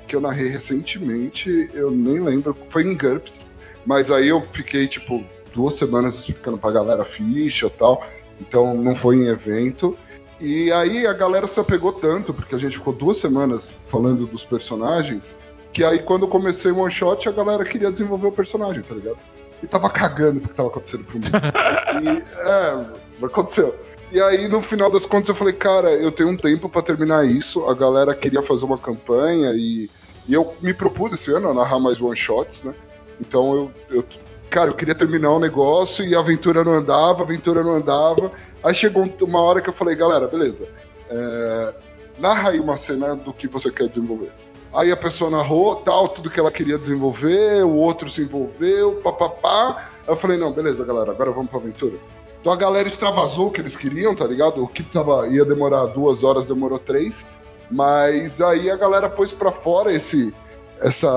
[0.09, 3.41] que eu narrei recentemente, eu nem lembro, foi em GURPS,
[3.87, 5.25] mas aí eu fiquei, tipo,
[5.55, 8.03] duas semanas explicando pra galera ficha e tal,
[8.41, 9.97] então não foi em evento.
[10.41, 14.45] E aí a galera se apegou tanto, porque a gente ficou duas semanas falando dos
[14.45, 15.37] personagens,
[15.73, 18.95] que aí quando eu comecei o one shot, a galera queria desenvolver o personagem, tá
[18.95, 19.19] ligado?
[19.63, 21.31] E tava cagando porque tava acontecendo pro mundo.
[22.03, 23.79] e, é, aconteceu.
[24.11, 27.25] E aí, no final das contas, eu falei, cara, eu tenho um tempo para terminar
[27.25, 27.65] isso.
[27.67, 29.89] A galera queria fazer uma campanha e,
[30.29, 32.75] e eu me propus esse ano a narrar mais one shots, né?
[33.23, 34.05] Então eu, eu
[34.51, 38.33] cara, eu queria terminar o negócio e a aventura não andava, a aventura não andava.
[38.63, 40.69] Aí chegou uma hora que eu falei, galera, beleza,
[41.09, 41.75] é,
[42.19, 44.31] narra aí uma cena do que você quer desenvolver.
[44.75, 49.89] Aí a pessoa narrou tal, tudo que ela queria desenvolver, o outro se envolveu, papapá.
[50.07, 51.97] Eu falei, não, beleza, galera, agora vamos pra aventura.
[52.41, 54.63] Então a galera extravasou o que eles queriam, tá ligado?
[54.63, 57.29] O que tava, ia demorar duas horas, demorou três.
[57.71, 60.35] Mas aí a galera pôs pra fora esse,
[60.83, 61.11] essa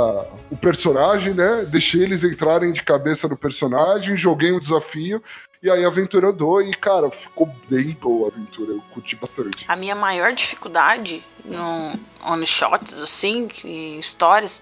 [0.51, 1.65] o personagem, né?
[1.65, 5.21] Deixei eles entrarem de cabeça no personagem, joguei um desafio
[5.61, 8.71] e aí a aventura andou e, cara, ficou bem boa a aventura.
[8.73, 9.65] Eu curti bastante.
[9.67, 11.93] A minha maior dificuldade no
[12.23, 14.61] on shots, assim, em histórias,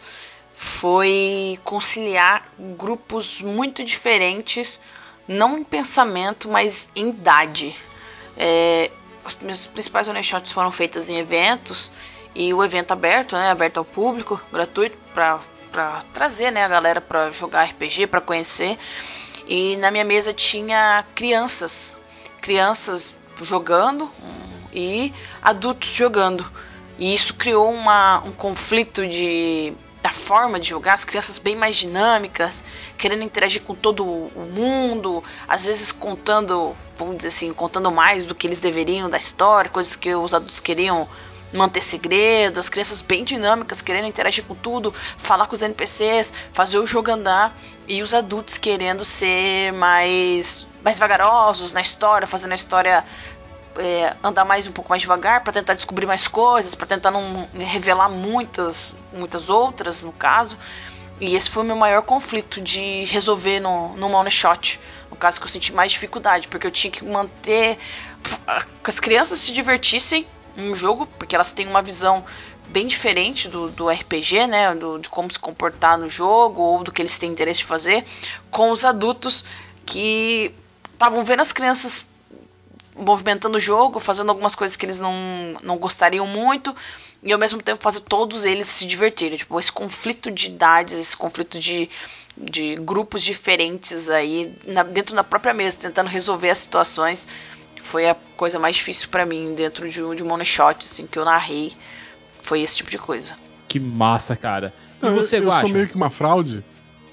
[0.53, 2.47] foi conciliar
[2.77, 4.79] grupos muito diferentes,
[5.27, 7.75] não em pensamento, mas em idade.
[8.37, 8.89] É,
[9.25, 11.91] os meus principais one shots foram feitos em eventos
[12.35, 15.39] e o evento aberto, né, aberto ao público, gratuito para
[15.73, 18.77] para trazer, né, a galera para jogar RPG, para conhecer.
[19.47, 21.97] E na minha mesa tinha crianças,
[22.39, 24.09] crianças jogando
[24.71, 25.11] e
[25.41, 26.45] adultos jogando.
[26.99, 29.73] E isso criou uma, um conflito de
[30.03, 32.61] da forma de jogar, as crianças bem mais dinâmicas,
[32.97, 38.35] querendo interagir com todo o mundo, às vezes contando, vamos dizer assim, contando mais do
[38.35, 41.07] que eles deveriam da história, coisas que os adultos queriam
[41.53, 46.79] manter segredo, as crianças bem dinâmicas, querendo interagir com tudo, falar com os NPCs, fazer
[46.79, 47.55] o jogo andar,
[47.87, 53.05] e os adultos querendo ser mais, mais vagarosos na história, fazendo a história
[53.77, 57.47] é, andar mais um pouco mais devagar para tentar descobrir mais coisas, para tentar não
[57.53, 60.57] revelar muitas, muitas outras no caso.
[61.19, 64.79] E esse foi o meu maior conflito de resolver no, no one shot.
[65.09, 67.77] No caso que eu senti mais dificuldade, porque eu tinha que manter
[68.83, 70.27] que as crianças se divertissem
[70.57, 72.23] um jogo, porque elas têm uma visão
[72.67, 74.73] bem diferente do, do RPG, né?
[74.75, 78.03] Do, de como se comportar no jogo ou do que eles têm interesse de fazer,
[78.49, 79.43] com os adultos
[79.85, 80.53] que
[80.93, 82.05] estavam vendo as crianças
[82.95, 85.13] movimentando o jogo, fazendo algumas coisas que eles não,
[85.63, 86.75] não gostariam muito,
[87.21, 89.37] e ao mesmo tempo fazer todos eles se divertirem.
[89.37, 91.89] Tipo, esse conflito de idades, esse conflito de,
[92.37, 97.27] de grupos diferentes aí na, dentro da própria mesa, tentando resolver as situações
[97.83, 101.05] foi a coisa mais difícil pra mim dentro de, um- de um one shot, assim,
[101.05, 101.71] que eu narrei.
[102.41, 103.35] Foi esse tipo de coisa.
[103.67, 104.73] Que massa, cara.
[105.01, 106.63] E Não, você, eu, eu sou meio que uma fraude,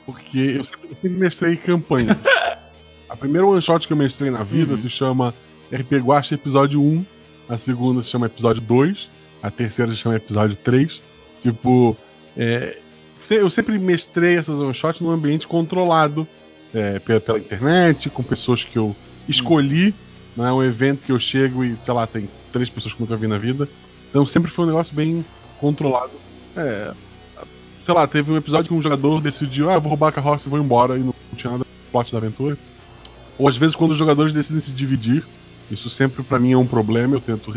[0.07, 2.19] porque eu sempre, eu sempre mestrei campanha.
[3.09, 4.77] a primeira one shot que eu mestrei na vida Uhum.
[4.77, 5.35] se chama
[5.73, 7.05] RP Guacha Episódio 1,
[7.49, 9.11] a segunda se chama Episódio 2,
[9.43, 11.03] a terceira se chama Episódio 3.
[11.43, 11.97] Tipo,
[12.37, 12.79] é,
[13.19, 16.27] se- eu sempre mestrei essas one shots num ambiente controlado
[16.75, 18.95] é, pela, pela internet, com pessoas que eu
[19.29, 19.95] escolhi.
[20.35, 23.17] Não é um evento que eu chego e, sei lá, tem três pessoas que nunca
[23.19, 23.71] vi na vida.
[24.09, 26.23] Então sempre foi um negócio bem controlado.
[26.57, 26.95] É,
[27.83, 30.49] sei lá, teve um episódio que um jogador decidiu, ah, eu vou roubar a carroça
[30.49, 32.59] e vou embora, e não tinha nada no plot da aventura.
[33.39, 35.29] Ou às vezes quando os jogadores decidem se dividir,
[35.69, 37.53] isso sempre pra mim é um problema, eu tento,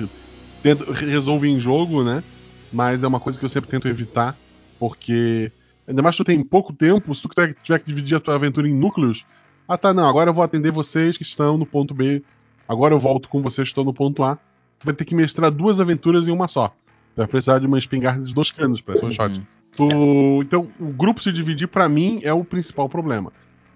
[0.61, 2.23] tento re- resolver em jogo, né?
[2.71, 4.39] Mas é uma coisa que eu sempre tento evitar,
[4.79, 5.53] porque
[5.87, 7.29] ainda mais tu tem pouco tempo, se tu
[7.63, 9.25] tiver que dividir a tua aventura em núcleos,
[9.67, 12.25] ah tá, não, agora eu vou atender vocês que estão no ponto B,
[12.73, 14.35] agora eu volto com vocês estão no ponto A.
[14.79, 16.67] Tu vai ter que mestrar duas aventuras em uma só.
[16.67, 19.41] Tu vai precisar de uma espingarda de dois canos pra essa one shot.
[19.77, 23.31] Tu- Então, o grupo se dividir, pra mim, é o principal problema.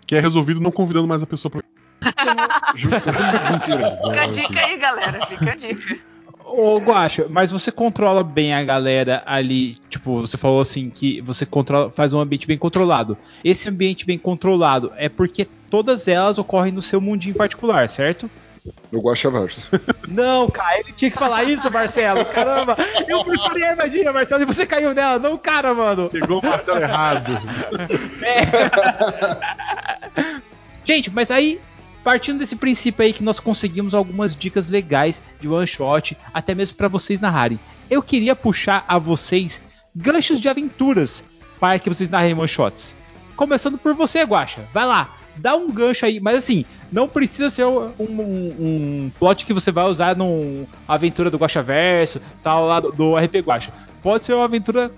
[0.06, 1.62] Que é resolvido não convidando mais a pessoa pra.
[3.52, 3.98] Mentira.
[4.06, 5.26] Fica a dica aí, galera.
[5.26, 5.98] Fica a dica.
[6.46, 11.46] Ô, Guaxa, mas você controla bem a galera ali, tipo, você falou assim que você
[11.46, 13.18] controla, faz um ambiente bem controlado.
[13.44, 18.32] Esse ambiente bem controlado é porque todas elas ocorrem no seu mundinho particular, certo?
[18.92, 19.70] No Guaxaverso.
[20.08, 22.26] Não, cara, ele tinha que falar isso, Marcelo.
[22.26, 25.20] Caramba, eu preparei a armadilha, Marcelo, e você caiu nela.
[25.20, 26.10] Não, cara, mano.
[26.10, 27.40] Pegou o Marcelo errado.
[30.84, 31.60] Gente, mas aí,
[32.04, 36.78] partindo desse princípio aí que nós conseguimos algumas dicas legais de one shot, até mesmo
[36.78, 37.60] pra vocês narrarem,
[37.90, 39.64] eu queria puxar a vocês
[39.96, 41.24] ganchos de aventuras
[41.60, 42.96] para que vocês narrem one shots.
[43.36, 44.68] Começando por você, Guaxa.
[44.74, 49.46] Vai lá, dá um gancho aí, mas assim, não precisa ser um, um- um plot
[49.46, 53.72] que você vai usar numa aventura do Guaxa Verso, tal, lá do, do RP Guaxa.
[54.02, 54.92] Pode ser uma aventura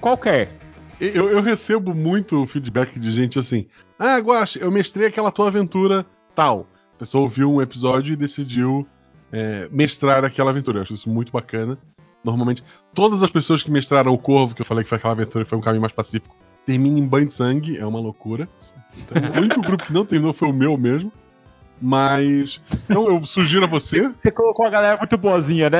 [0.00, 0.52] qualquer.
[1.00, 3.66] Eu, eu recebo muito feedback de gente assim:
[3.98, 6.66] Ah, Guache, eu mestrei aquela tua aventura tal.
[6.94, 8.86] A pessoa ouviu um episódio e decidiu
[9.32, 10.78] é, mestrar aquela aventura.
[10.78, 11.78] Eu acho isso muito bacana.
[12.24, 15.44] Normalmente, todas as pessoas que mestraram o Corvo, que eu falei que foi aquela aventura
[15.44, 16.34] que foi um caminho mais pacífico,
[16.66, 18.48] terminam em banho de sangue, é uma loucura.
[19.00, 21.12] Então, o único grupo que não terminou foi o meu mesmo.
[21.80, 22.60] Mas.
[22.88, 24.08] Então, eu sugiro a você.
[24.08, 25.78] Você colocou a galera muito boazinha, né?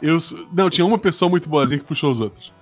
[0.00, 2.52] Eu, su- não, tinha uma pessoa muito boazinha que puxou os outros.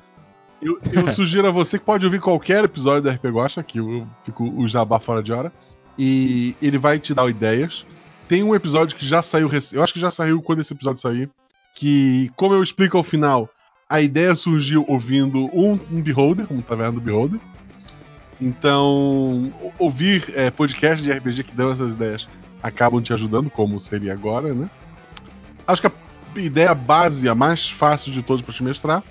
[0.61, 4.07] Eu, eu sugiro a você que pode ouvir qualquer episódio da RP Guacha, que eu
[4.25, 5.51] fico o jabá fora de hora.
[5.99, 7.87] E ele vai te dar ideias.
[8.29, 11.31] Tem um episódio que já saiu, eu acho que já saiu quando esse episódio sair.
[11.75, 13.49] Que, como eu explico ao final,
[13.89, 17.41] a ideia surgiu ouvindo um, um Beholder, como tá vendo o Beholder.
[18.41, 22.29] Então, ouvir é, podcast de RPG que dão essas ideias
[22.63, 24.69] acabam te ajudando, como seria agora, né?
[25.67, 25.93] Acho que a
[26.37, 29.03] ideia base, a mais fácil de todos para te mestrar,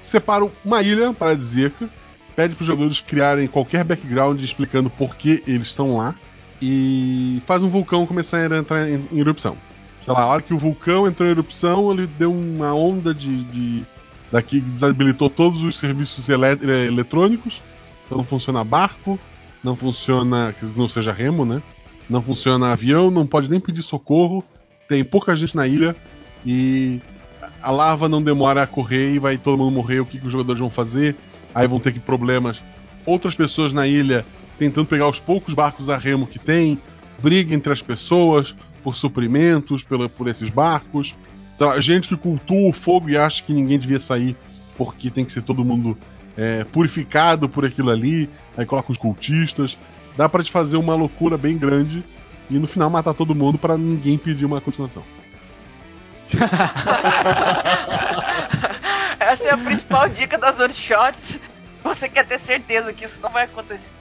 [0.00, 1.88] separa uma ilha paradisíaca,
[2.34, 6.14] pede para os jogadores criarem qualquer background explicando por que eles estão lá
[6.60, 9.56] e faz um vulcão começar a entrar em, em erupção.
[9.98, 13.42] Sei lá, a hora que o vulcão entrou em erupção, ele deu uma onda de.
[13.44, 13.84] de
[14.30, 17.62] daqui que desabilitou todos os serviços eh, eletrônicos.
[18.06, 19.18] Então não funciona barco,
[19.62, 20.54] não funciona.
[20.58, 21.62] que não seja remo, né?
[22.08, 24.44] Não funciona avião, não pode nem pedir socorro.
[24.88, 25.96] Tem pouca gente na ilha
[26.44, 27.00] e
[27.60, 30.00] a lava não demora a correr e vai todo mundo morrer.
[30.00, 31.16] O que, que os jogadores vão fazer?
[31.54, 32.62] Aí vão ter que problemas.
[33.04, 34.24] Outras pessoas na ilha
[34.58, 36.80] tentando pegar os poucos barcos a remo que tem,
[37.18, 41.14] briga entre as pessoas por suprimentos pela, por esses barcos.
[41.58, 44.36] Lá, gente que cultua o fogo e acha que ninguém devia sair
[44.76, 45.96] porque tem que ser todo mundo
[46.36, 48.28] é, purificado por aquilo ali.
[48.56, 49.78] Aí coloca os cultistas.
[50.16, 52.04] Dá pra te fazer uma loucura bem grande
[52.48, 55.02] e no final matar todo mundo pra ninguém pedir uma continuação.
[59.18, 61.40] Essa é a principal dica das one shots.
[61.82, 63.94] Você quer ter certeza que isso não vai acontecer?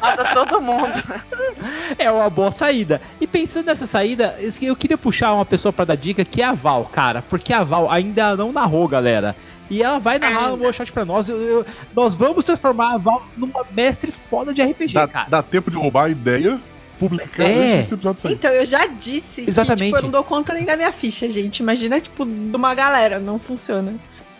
[0.00, 0.92] Mata todo mundo.
[1.98, 3.00] É uma boa saída.
[3.20, 6.44] E pensando nessa saída, eu eu queria puxar uma pessoa pra dar dica, que é
[6.44, 7.22] a Val, cara.
[7.22, 9.34] Porque a Val ainda não narrou, galera.
[9.70, 11.28] E ela vai narrar um shot pra nós.
[11.28, 15.28] Eu- eu- nós vamos transformar a Val numa mestre foda de RPG, Dá, cara.
[15.28, 16.60] dá tempo de roubar a ideia,
[16.98, 17.76] publicar É.
[17.78, 18.32] desse episódio sair.
[18.34, 19.78] Então, eu já disse Exatamente.
[19.80, 21.58] que tipo, eu não dou conta nem da minha ficha, gente.
[21.60, 23.94] Imagina, tipo, de uma galera, não funciona.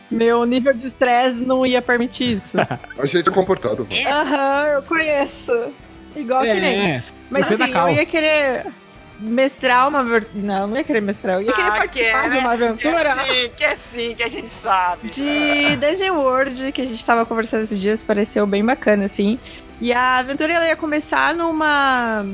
[0.09, 2.57] Meu nível de estresse não ia permitir isso.
[2.97, 3.87] A gente é comportado.
[4.07, 5.70] Aham, eu conheço.
[6.14, 6.93] Igual que nem.
[6.93, 8.66] É, Mas você assim, eu ia querer
[9.19, 10.05] mestrar uma.
[10.05, 11.37] ver- Não, não ia querer mestrar.
[11.37, 12.67] Eu ia querer Ah, participar quer, de uma né?
[12.67, 13.14] aventura.
[13.14, 15.09] Que é sim, que é sim, que a gente sabe.
[15.09, 19.39] de Dungeon World, que a gente tava conversando esses dias, pareceu bem bacana, assim.
[19.81, 22.25] E a aventura ela ia começar numa.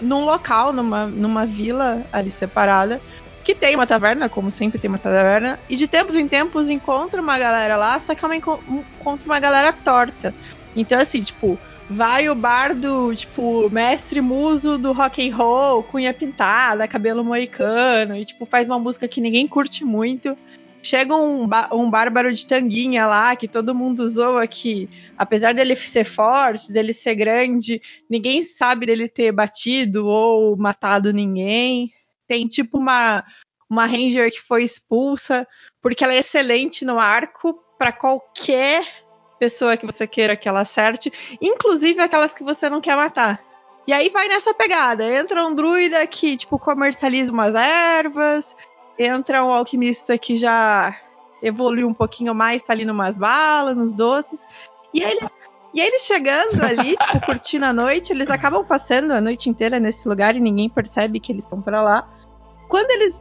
[0.00, 3.00] num local, numa, numa vila ali separada,
[3.44, 7.20] que tem uma taverna, como sempre tem uma taverna, e de tempos em tempos encontra
[7.20, 8.62] uma galera lá, só que ela enco-
[8.98, 10.34] encontra uma galera torta.
[10.74, 11.58] Então, assim, tipo,
[11.90, 18.24] vai o bardo, tipo, mestre muso do rock and roll, cunha pintada, cabelo moicano, e,
[18.24, 20.38] tipo, faz uma música que ninguém curte muito.
[20.80, 24.88] Chega um, um bárbaro de tanguinha lá, que todo mundo zoa que,
[25.18, 31.92] apesar dele ser forte, dele ser grande, ninguém sabe dele ter batido ou matado ninguém.
[32.26, 33.24] Tem tipo uma,
[33.68, 35.46] uma ranger que foi expulsa
[35.82, 38.86] porque ela é excelente no arco para qualquer
[39.40, 41.10] pessoa que você queira que ela acerte,
[41.40, 43.40] inclusive aquelas que você não quer matar.
[43.88, 45.02] E aí vai nessa pegada.
[45.04, 48.54] Entra um druida que, tipo, comercializa umas ervas.
[48.98, 50.94] Entra um alquimista que já
[51.42, 54.46] evoluiu um pouquinho mais, tá ali numas balas, nos doces.
[54.92, 55.30] E aí, eles-
[55.72, 59.80] e aí eles chegando ali, tipo, curtindo a noite, eles acabam passando a noite inteira
[59.80, 62.08] nesse lugar e ninguém percebe que eles estão pra lá.
[62.68, 63.20] Quando eles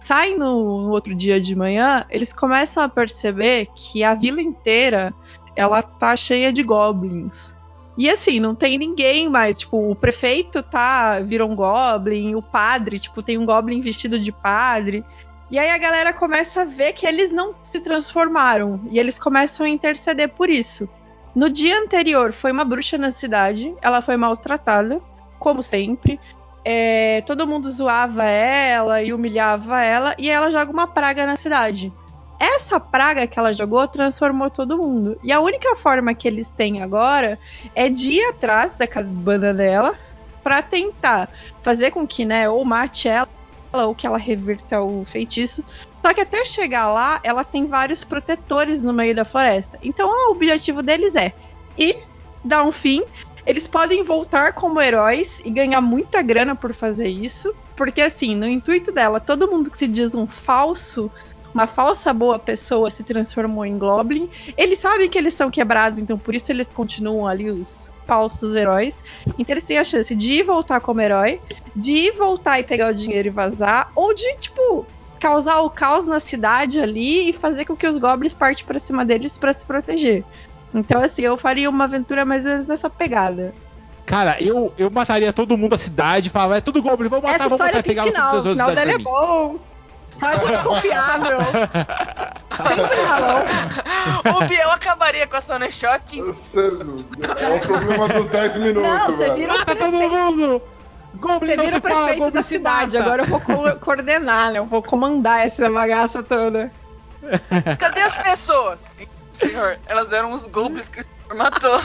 [0.00, 5.14] saem no, no outro dia de manhã, eles começam a perceber que a vila inteira
[5.56, 7.54] ela tá cheia de goblins.
[7.96, 9.58] E assim, não tem ninguém mais.
[9.58, 11.20] Tipo, o prefeito tá.
[11.20, 15.04] virou um goblin, o padre, tipo, tem um goblin vestido de padre.
[15.50, 18.80] E aí a galera começa a ver que eles não se transformaram.
[18.90, 20.88] E eles começam a interceder por isso.
[21.34, 23.74] No dia anterior foi uma bruxa na cidade.
[23.82, 25.00] Ela foi maltratada,
[25.38, 26.18] como sempre.
[26.64, 30.14] É, todo mundo zoava ela e humilhava ela.
[30.18, 31.92] E ela joga uma praga na cidade.
[32.40, 35.18] Essa praga que ela jogou transformou todo mundo.
[35.22, 37.38] E a única forma que eles têm agora
[37.74, 39.94] é de ir atrás da cabana dela
[40.42, 41.30] pra tentar
[41.60, 43.28] fazer com que, né, ou mate ela
[43.72, 45.62] ou que ela reverta o feitiço.
[46.02, 49.78] Só que até chegar lá, ela tem vários protetores no meio da floresta.
[49.82, 51.32] Então, o objetivo deles é
[51.76, 52.02] ir
[52.42, 53.04] dar um fim.
[53.46, 57.54] Eles podem voltar como heróis e ganhar muita grana por fazer isso.
[57.76, 61.10] Porque, assim, no intuito dela, todo mundo que se diz um falso
[61.54, 64.28] uma falsa boa pessoa se transformou em Goblin.
[64.56, 69.02] Eles sabem que eles são quebrados, então por isso eles continuam ali os falsos heróis.
[69.38, 71.40] Então eles têm a chance de ir voltar como herói,
[71.74, 74.86] de ir voltar e pegar o dinheiro e vazar, ou de, tipo,
[75.18, 79.04] causar o caos na cidade ali e fazer com que os goblins partam pra cima
[79.04, 80.24] deles pra se proteger.
[80.72, 83.52] Então, assim, eu faria uma aventura mais ou menos nessa pegada.
[84.06, 87.48] Cara, eu, eu mataria todo mundo da cidade, falava, é tudo Goblin, vamos matar, Essa
[87.48, 89.58] vamos matar, pegar final, o final dela é bom.
[90.10, 91.38] Só gente confiável.
[94.36, 96.94] O Biel acabaria com a Sony Shot em Sério,
[97.38, 100.62] é o problema dos 10 minutos, Não, você vira o prefeito.
[101.20, 103.04] Você vira o prefeito da cidade, mata.
[103.06, 104.58] agora eu vou co- coordenar, né?
[104.58, 106.72] Eu vou comandar essa bagaça toda.
[107.78, 108.90] Cadê as pessoas?
[109.32, 111.04] Senhor, elas eram os goblins que
[111.34, 111.78] matou.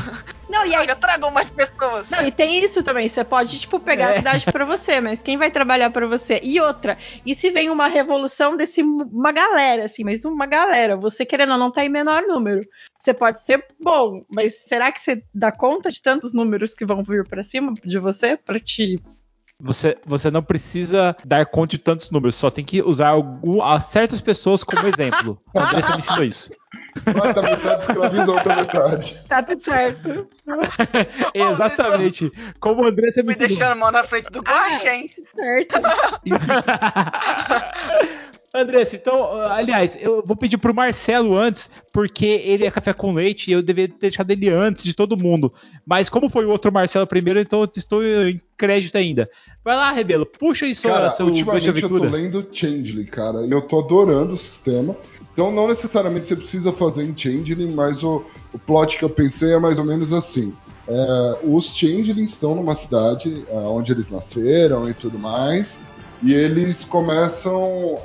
[0.49, 0.81] Não, e aí.
[0.81, 2.09] Olha, tragam mais pessoas.
[2.09, 3.07] Não, e tem isso também.
[3.09, 4.17] Você pode, tipo, pegar a É.
[4.17, 6.39] cidade pra você, mas quem vai trabalhar pra você?
[6.43, 11.25] E outra, e se vem uma revolução desse uma galera, assim, mas uma galera, você
[11.25, 12.61] querendo ou não tá em menor número.
[12.99, 17.03] Você pode ser bom, mas será que você dá conta de tantos números que vão
[17.03, 18.99] vir pra cima de você pra te
[19.57, 23.79] Você, você não precisa dar conta de tantos números, só tem que usar algum, a
[23.79, 25.41] certas pessoas como exemplo.
[25.55, 26.51] A Andressa me ensinou isso.
[27.15, 29.17] Mata metade, escraviza a outra metade.
[29.29, 30.27] Tá tudo certo.
[31.33, 32.29] Exatamente.
[32.59, 33.47] Como a Andressa me Me ensinou.
[33.47, 35.09] deixando mal na frente do guache, hein?
[35.33, 35.79] Certo.
[38.55, 43.49] Andressa, então, aliás, eu vou pedir pro Marcelo antes, porque ele é café com leite
[43.49, 45.53] e eu deveria ter deixado ele antes de todo mundo.
[45.85, 49.29] Mas como foi o outro Marcelo primeiro, então eu estou em crédito ainda.
[49.63, 53.61] Vai lá, Rebelo, puxa sua, Cara, seu ultimamente eu tô lendo Changeling, cara, e eu
[53.61, 54.95] tô adorando o sistema.
[55.33, 59.53] Então não necessariamente você precisa fazer em Changeling, mas o, o plot que eu pensei
[59.53, 60.53] é mais ou menos assim.
[60.87, 65.79] É, os Changelings estão numa cidade é, onde eles nasceram e tudo mais,
[66.25, 67.99] e eles começam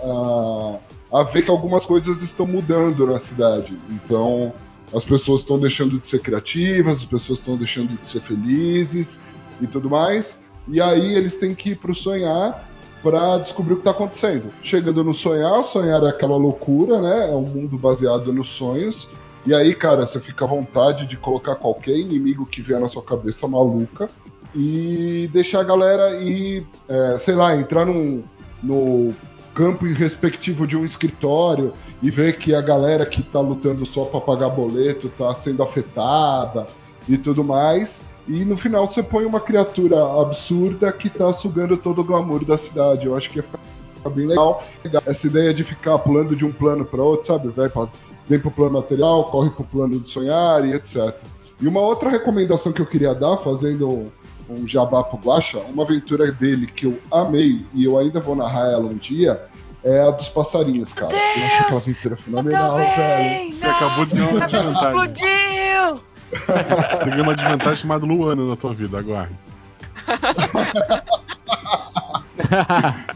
[1.10, 3.80] a, a ver que algumas coisas estão mudando na cidade.
[3.88, 4.52] Então
[4.94, 9.20] as pessoas estão deixando de ser criativas, as pessoas estão deixando de ser felizes
[9.58, 10.38] e tudo mais.
[10.68, 12.68] E aí eles têm que ir pro sonhar
[13.02, 14.52] para descobrir o que tá acontecendo.
[14.60, 17.30] Chegando no sonhar, sonhar é aquela loucura, né?
[17.30, 19.08] É um mundo baseado nos sonhos.
[19.46, 23.02] E aí, cara, você fica à vontade de colocar qualquer inimigo que vier na sua
[23.02, 24.10] cabeça maluca
[24.55, 28.22] e deixar a galera ir, é, sei lá, entrar num,
[28.62, 29.14] no
[29.55, 31.72] campo respectivo de um escritório
[32.03, 36.66] e ver que a galera que tá lutando só para pagar boleto tá sendo afetada
[37.09, 38.01] e tudo mais.
[38.28, 42.57] E no final você põe uma criatura absurda que tá sugando todo o glamour da
[42.57, 43.07] cidade.
[43.07, 43.59] Eu acho que ia ficar
[44.11, 44.62] bem legal.
[45.05, 47.48] Essa ideia de ficar pulando de um plano para outro, sabe?
[47.48, 47.88] Vai pra,
[48.28, 51.14] vem pro plano material, corre pro plano de sonhar e etc.
[51.61, 54.11] E uma outra recomendação que eu queria dar, fazendo
[54.51, 58.72] um jabá pro Guaxa, uma aventura dele que eu amei e eu ainda vou narrar
[58.72, 59.40] ela um dia,
[59.84, 61.14] é a dos passarinhos, cara.
[61.14, 63.53] eu acho aquela aventura fenomenal, velho.
[63.53, 64.88] Você acabou de ganhar uma desvantagem.
[64.88, 66.03] Explodiu!
[66.98, 69.34] Você ganhou uma desvantagem chamada Luana na tua vida, aguarde.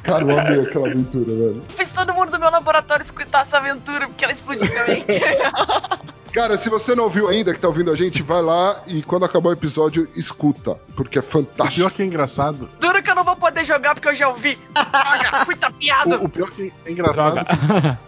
[0.03, 1.63] Cara, eu amei aquela aventura, velho.
[1.69, 5.21] Fez todo mundo do meu laboratório escutar essa aventura porque ela explodiu minha mente.
[6.35, 9.25] Cara, se você não ouviu ainda, que tá ouvindo a gente, vai lá e quando
[9.25, 11.77] acabar o episódio, escuta, porque é O fantástico.
[11.77, 12.69] pior que é engraçado.
[12.81, 14.59] Duro que eu não vou poder jogar porque eu já ouvi.
[14.75, 16.17] Droga, fui tapeado.
[16.17, 17.37] O, o pior que é engraçado.
[17.37, 17.51] que,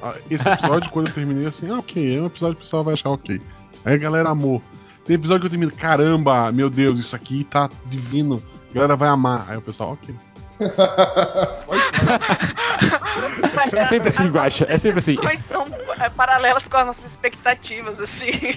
[0.03, 2.83] ah, esse episódio, quando eu terminei assim, ah, ok, é um episódio que o pessoal
[2.83, 3.41] vai achar ok.
[3.85, 4.61] Aí a galera amou.
[5.05, 8.43] Tem episódio que eu termino, caramba, meu Deus, isso aqui tá divino.
[8.71, 9.47] A galera vai amar.
[9.49, 10.13] Aí o pessoal, ok.
[13.77, 15.13] É sempre assim, Guaxa, é sempre assim.
[15.13, 15.67] As pessoas são
[15.99, 18.31] é, paralelas com as nossas expectativas, assim.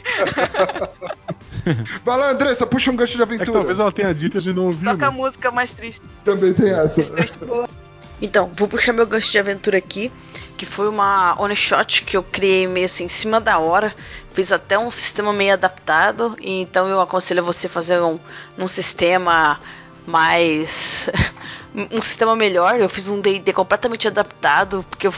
[2.05, 3.59] Vai lá, Andressa, puxa um gancho de É que aventura.
[3.59, 4.91] talvez ela tenha dito e a gente não ouviu.
[4.91, 5.17] Toca a né?
[5.17, 6.05] música mais triste.
[6.23, 7.13] Também tem essa.
[8.21, 10.11] Então, vou puxar meu gancho de aventura aqui,
[10.57, 13.95] que foi uma one shot que eu criei meio assim em cima da hora.
[14.33, 18.19] Fiz até um sistema meio adaptado, então eu aconselho você fazer um,
[18.57, 19.59] um sistema
[20.09, 21.09] mais.
[21.91, 22.79] um sistema melhor.
[22.79, 25.13] Eu fiz um DD completamente adaptado, porque eu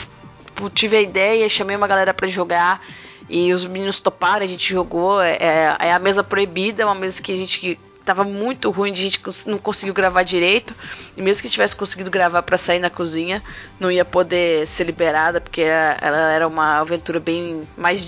[0.73, 2.81] tive a ideia, chamei uma galera pra jogar.
[3.29, 5.21] E os meninos toparam, a gente jogou.
[5.21, 8.91] É, é- é a mesa proibida, é uma mesa que a gente tava muito ruim,
[8.91, 10.75] de a gente não conseguiu gravar direito.
[11.15, 13.41] E mesmo que tivesse conseguido gravar pra sair na cozinha,
[13.79, 18.03] não ia poder ser liberada, porque era- ela era uma aventura bem mais,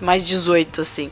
[0.00, 1.10] mais 18, assim.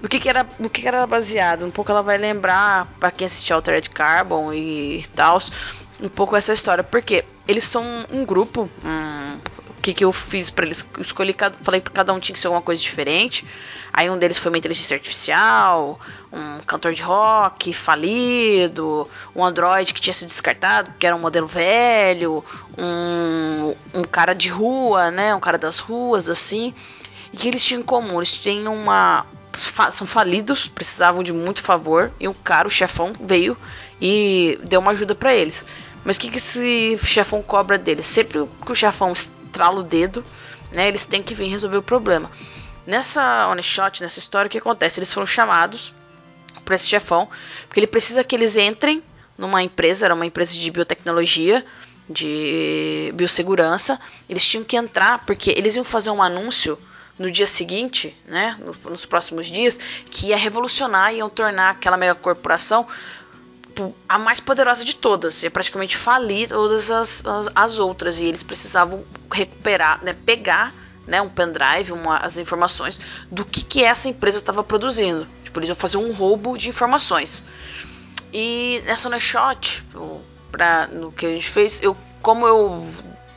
[0.00, 1.66] Do que, que era, do que, que era baseado?
[1.66, 5.38] Um pouco ela vai lembrar, pra quem assistiu Altered Carbon e tal,
[6.00, 6.84] um pouco essa história.
[6.84, 8.70] Porque eles são um grupo.
[9.68, 10.86] o que, que eu fiz pra eles?
[11.00, 13.44] Escolhi, falei pra cada um tinha que ser alguma coisa diferente.
[13.92, 15.98] Aí um deles foi uma inteligência artificial,
[16.32, 21.46] um cantor de rock falido, um androide que tinha sido descartado, que era um modelo
[21.48, 22.44] velho,
[22.76, 25.34] um, um cara de rua, né?
[25.34, 26.72] Um cara das ruas, assim.
[27.32, 28.18] E que eles tinham em comum?
[28.18, 29.26] Eles têm uma.
[29.58, 32.12] Fa- São falidos, precisavam de muito favor.
[32.20, 33.56] E um cara, chefão, veio
[34.00, 35.64] e deu uma ajuda pra eles.
[36.04, 38.06] Mas o que, que esse chefão cobra deles?
[38.06, 40.24] Sempre que o chefão estrala o dedo,
[40.72, 40.88] né?
[40.88, 42.30] Eles têm que vir resolver o problema.
[42.86, 44.98] Nessa one shot, nessa história, o que acontece?
[44.98, 45.92] Eles foram chamados
[46.64, 47.28] para esse chefão,
[47.66, 49.02] porque ele precisa que eles entrem
[49.36, 51.64] numa empresa, era uma empresa de biotecnologia,
[52.08, 54.00] de biossegurança.
[54.28, 56.78] Eles tinham que entrar porque eles iam fazer um anúncio
[57.18, 59.78] no dia seguinte, né, no- nos próximos dias,
[60.10, 62.86] que ia revolucionar e iam tornar aquela megacorporação
[63.66, 68.24] tipo, a mais poderosa de todas, ia praticamente falir todas as, as, as outras e
[68.26, 70.74] eles precisavam recuperar, né, pegar
[71.06, 73.00] né, um pendrive, uma, as informações
[73.30, 75.26] do que, que essa empresa estava produzindo.
[75.42, 77.44] Tipo, eles iam fazer um roubo de informações.
[78.32, 80.20] E nessa one shot, o-
[80.52, 82.86] pra, no que a gente fez, eu como eu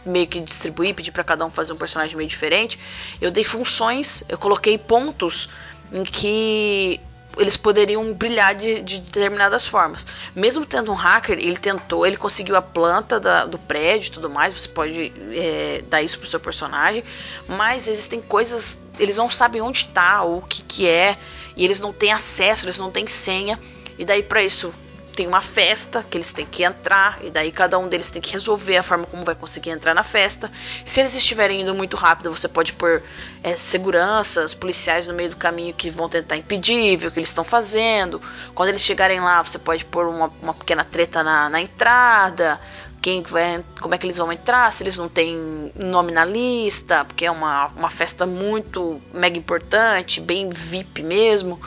[0.06, 2.80] meio que distribuí, pedi para cada um fazer um personagem meio diferente,
[3.20, 5.50] eu dei funções, eu coloquei pontos
[5.92, 7.00] em que
[7.38, 10.06] eles poderiam brilhar de, de determinadas formas.
[10.36, 14.30] Mesmo tendo um hacker, ele tentou, ele conseguiu a planta da- do prédio e tudo
[14.30, 17.04] mais, você pode é, dar isso pro seu personagem,
[17.48, 21.18] mas existem coisas, eles não sabem onde está ou o que, que é,
[21.56, 23.58] e eles não têm acesso, eles não têm senha,
[23.98, 24.74] e daí para isso
[25.12, 28.32] tem uma festa que eles têm que entrar, e daí cada um deles tem que
[28.32, 30.52] resolver a forma como vai conseguir entrar na festa.
[30.86, 33.04] Se eles estiverem indo muito rápido, você pode pôr
[33.44, 37.44] é, seguranças, policiais no meio do caminho que vão tentar impedir, o que eles estão
[37.44, 38.22] fazendo.
[38.56, 42.60] Quando eles chegarem lá, você pode pôr uma, uma pequena treta na, na entrada.
[43.02, 46.24] Quem que vai, como é que eles vão entrar, se eles não têm nome na
[46.24, 51.60] lista, porque é uma, uma festa muito mega importante, bem VIP mesmo.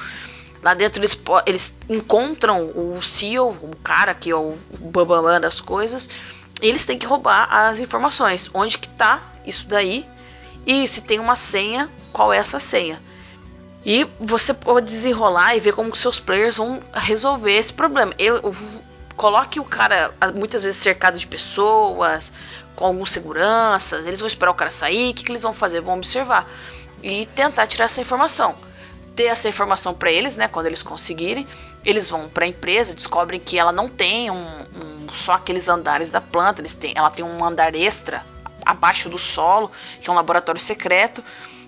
[0.64, 6.08] Lá dentro eles, eles encontram o CEO, o cara que é o bambam das coisas,
[6.62, 8.50] e eles têm que roubar as informações.
[8.54, 10.08] Onde que tá isso daí?
[10.66, 12.98] E se tem uma senha, qual é essa senha?
[13.84, 18.14] E você pode desenrolar e ver como que seus players vão resolver esse problema.
[18.18, 18.56] Eu, eu-
[19.16, 22.32] coloque o cara ah, muitas vezes cercado de pessoas,
[22.74, 25.80] com alguns seguranças, eles vão esperar o cara sair, o que, que eles vão fazer?
[25.82, 26.50] Vão observar
[27.02, 28.56] e tentar tirar essa informação
[29.14, 30.48] ter essa informação para eles, né?
[30.48, 31.46] Quando eles conseguirem,
[31.84, 36.08] eles vão para a empresa, descobrem que ela não tem um, um- só aqueles andares
[36.10, 38.24] da planta, eles têm, ela tem um andar extra
[38.66, 41.22] abaixo do solo, que é um laboratório secreto.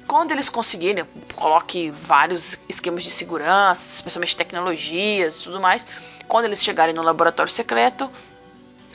[0.08, 5.86] Quando eles conseguirem, coloque vários esquemas de segurança, especialmente tecnologias tudo mais.
[6.28, 8.10] Quando eles chegarem no laboratório secreto,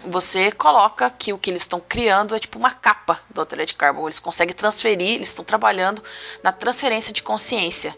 [0.06, 4.08] você coloca que o que eles estão criando é tipo uma capa do Altered Carbon.
[4.08, 6.02] Eles conseguem transferir, eles estão trabalhando
[6.44, 7.96] na transferência de consciência.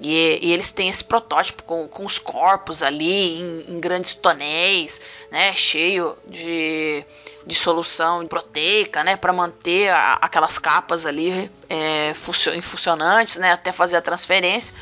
[0.00, 5.00] E, e eles têm esse protótipo com, com os corpos ali em, em grandes tonéis,
[5.30, 7.04] né, cheio de,
[7.46, 13.70] de solução proteica, né, para manter a, aquelas capas ali é, funcio- funcionantes, né, até
[13.70, 14.74] fazer a transferência.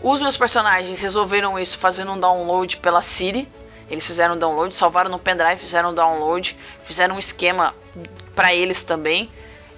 [0.00, 3.48] Os meus personagens resolveram isso fazendo um download pela Siri.
[3.90, 7.74] Eles fizeram um download, salvaram no pendrive, fizeram um download, fizeram um esquema
[8.34, 9.30] para eles também.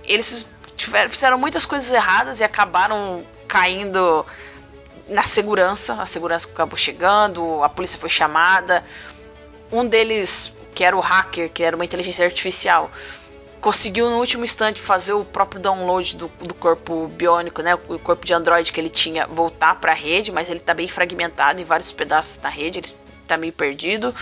[0.05, 4.27] Eles tiveram, fizeram muitas coisas erradas e acabaram caindo
[5.09, 5.95] na segurança.
[6.03, 8.85] A segurança acabou chegando, a polícia foi chamada.
[9.71, 12.91] Um deles, que era o hacker, que era uma inteligência artificial,
[13.61, 18.27] conseguiu no último instante fazer o próprio download do, do corpo biônico, né, o corpo
[18.27, 21.65] de Android que ele tinha, voltar para a rede, mas ele está bem fragmentado em
[21.65, 24.15] vários pedaços na rede, está meio perdido.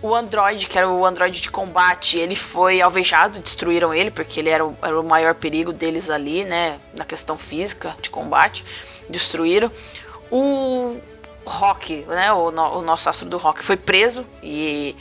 [0.00, 4.48] O Android, que era o Android de combate, ele foi alvejado, destruíram ele, porque ele
[4.48, 8.64] era o, era o maior perigo deles ali, né, na questão física de combate,
[9.08, 9.70] destruíram.
[10.30, 10.98] O
[11.44, 14.94] Rock, né, o, o nosso astro do Rock foi preso e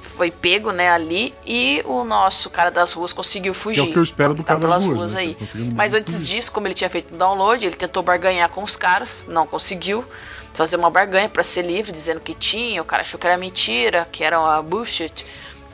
[0.00, 3.80] foi pego, né, ali e o nosso cara das ruas conseguiu Que fugir.
[3.80, 4.98] é o que eu espero do Tá cara das pelas ruas.
[4.98, 5.20] ruas né?
[5.20, 5.34] aí.
[5.34, 6.30] Tá Mas antes isso.
[6.30, 10.04] disso, como ele tinha feito o download, ele tentou barganhar com os caras, não conseguiu
[10.54, 14.06] fazer uma barganha para ser livre, dizendo que tinha, o cara achou que era mentira,
[14.10, 15.24] que era uma bullshit,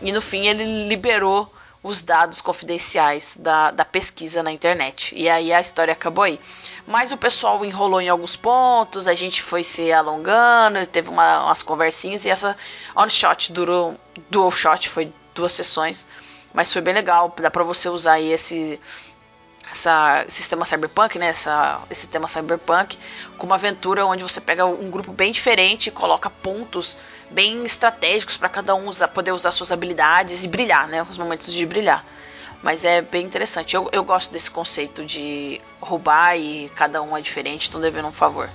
[0.03, 1.53] e no fim ele liberou
[1.83, 5.15] os dados confidenciais da, da pesquisa na internet.
[5.17, 6.41] E aí a história acabou aí.
[6.87, 11.63] Mas o pessoal enrolou em alguns pontos, a gente foi se alongando, teve uma- umas
[11.63, 12.57] conversinhas e essa
[12.97, 13.95] on shot durou,
[14.29, 16.07] dual shot, foi duas sessões,
[16.53, 18.81] mas foi bem legal, dá pra você usar aí esse
[19.71, 22.99] essa sistema cyberpunk, né, essa, esse sistema cyberpunk,
[23.37, 26.97] com uma aventura onde você pega um grupo bem diferente e coloca pontos
[27.31, 31.53] bem estratégicos para cada um usar, poder usar suas habilidades e brilhar, né, os momentos
[31.53, 32.05] de brilhar.
[32.63, 33.77] Mas é bem interessante.
[33.77, 38.13] Eu, eu gosto desse conceito de roubar e cada um é diferente, estão devendo um
[38.13, 38.51] favor.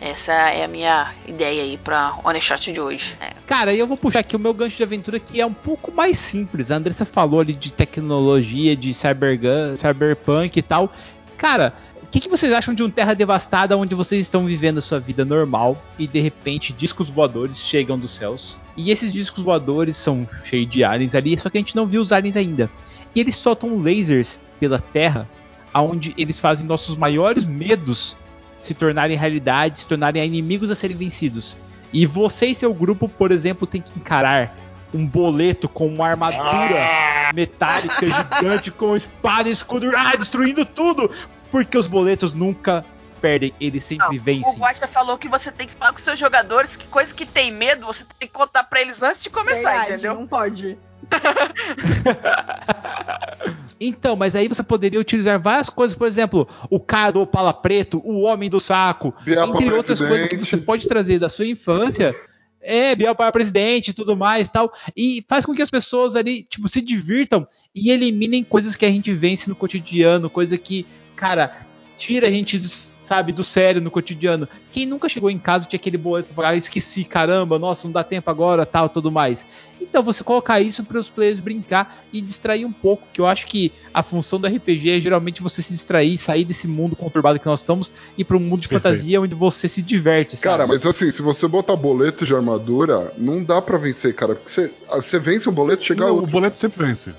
[0.00, 3.16] Essa é a minha ideia aí pra One Shot de hoje.
[3.20, 3.32] É.
[3.46, 5.92] Cara, e eu vou puxar aqui o meu gancho de aventura que é um pouco
[5.92, 6.70] mais simples.
[6.70, 10.90] A Andressa falou ali de tecnologia, de cybergun, cyberpunk e tal.
[11.36, 14.82] Cara, o que, que vocês acham de um Terra Devastada onde vocês estão vivendo a
[14.82, 18.58] sua vida normal e de repente discos voadores chegam dos céus?
[18.78, 22.00] E esses discos voadores são cheios de aliens ali, só que a gente não viu
[22.00, 22.70] os aliens ainda.
[23.14, 25.28] E eles soltam lasers pela Terra,
[25.74, 28.16] aonde eles fazem nossos maiores medos
[28.60, 31.56] se tornarem realidade, se tornarem inimigos a serem vencidos.
[31.92, 34.54] E você e seu grupo, por exemplo, tem que encarar
[34.92, 41.10] um boleto com uma armadura metálica gigante com espada e escudo, ah, destruindo tudo,
[41.50, 42.84] porque os boletos nunca
[43.20, 44.58] perdem, eles sempre O vencem.
[44.58, 47.86] Guacha falou que você tem que falar com seus jogadores que coisa que tem medo,
[47.86, 50.14] você tem que contar pra eles antes de começar, Verdade, entendeu?
[50.14, 50.78] Não pode.
[53.80, 58.02] Então, mas aí você poderia utilizar várias coisas, por exemplo, o cara do Opala Preto,
[58.04, 60.44] o Homem do Saco, entre para outras coisas que presidente.
[60.44, 62.14] você pode trazer da sua infância.
[62.60, 64.70] É, Biel para presidente e tudo mais tal.
[64.94, 68.90] E faz com que as pessoas ali, tipo, se divirtam e eliminem coisas que a
[68.90, 70.86] gente vence no cotidiano, coisa que,
[71.16, 71.66] cara,
[72.00, 72.58] tira a gente,
[73.02, 74.48] sabe, do sério no cotidiano.
[74.72, 78.02] Quem nunca chegou em casa tinha aquele boleto pra pagar, esqueci, caramba, nossa, não dá
[78.02, 79.44] tempo agora, tal, tudo mais.
[79.78, 83.46] Então você colocar isso para os players brincar e distrair um pouco, que eu acho
[83.46, 87.46] que a função do RPG é geralmente você se distrair, sair desse mundo conturbado que
[87.46, 88.94] nós estamos e para um mundo de Perfeito.
[88.94, 90.42] fantasia onde você se diverte, sabe?
[90.42, 94.34] Cara, mas assim, se você botar boleto de armadura, não dá pra vencer, cara.
[94.34, 96.30] Porque você, você vence um boleto, chega Não, o outro.
[96.30, 97.12] boleto sempre vence.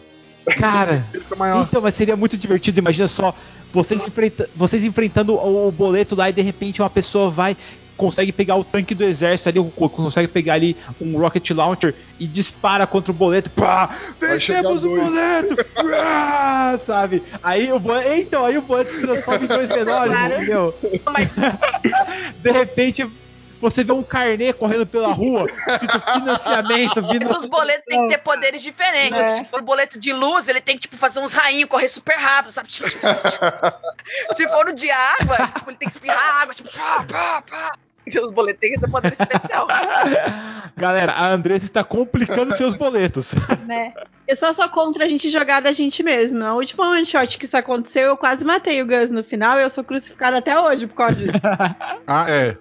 [0.58, 1.64] Cara, fica maior.
[1.64, 3.34] então, mas seria muito divertido, imagina só,
[3.72, 7.56] vocês, enfrenta- vocês enfrentando o, boleto lá e de repente uma pessoa vai,
[7.96, 12.26] consegue pegar o tanque do exército ali, co- consegue pegar ali um rocket launcher e
[12.28, 15.56] dispara contra o boleto, pá, vencemos o boleto,
[16.04, 17.22] Ah, sabe?
[17.44, 20.34] Aí o boleto, então, aí o boleto se transforma em dois menores, Claro.
[20.36, 20.76] entendeu?
[21.14, 21.34] Mas
[22.42, 23.08] De repente,
[23.62, 27.24] você vê um carnê correndo pela rua, escrito financiamento, vindo...
[27.30, 29.20] esses boletos têm que ter poderes diferentes.
[29.20, 29.38] É.
[29.38, 32.16] Se for o boleto de luz, ele tem que tipo, fazer uns rainhos, correr super
[32.16, 32.70] rápido, sabe?
[34.34, 37.74] Se for o de água, tipo, ele tem que espirrar água, tipo, pá, pá, pá.
[38.08, 39.68] Os boletos têm que ter poder especial.
[40.76, 43.34] Galera, a Andressa está complicando seus boletos.
[43.66, 43.94] né?
[44.28, 46.40] Eu só sou contra a gente jogar da gente mesmo.
[46.40, 49.64] Na última one shot que isso aconteceu, eu quase matei o Gus no final e
[49.64, 51.42] eu sou crucificada até hoje por causa disso.
[52.08, 52.58] Ah, é.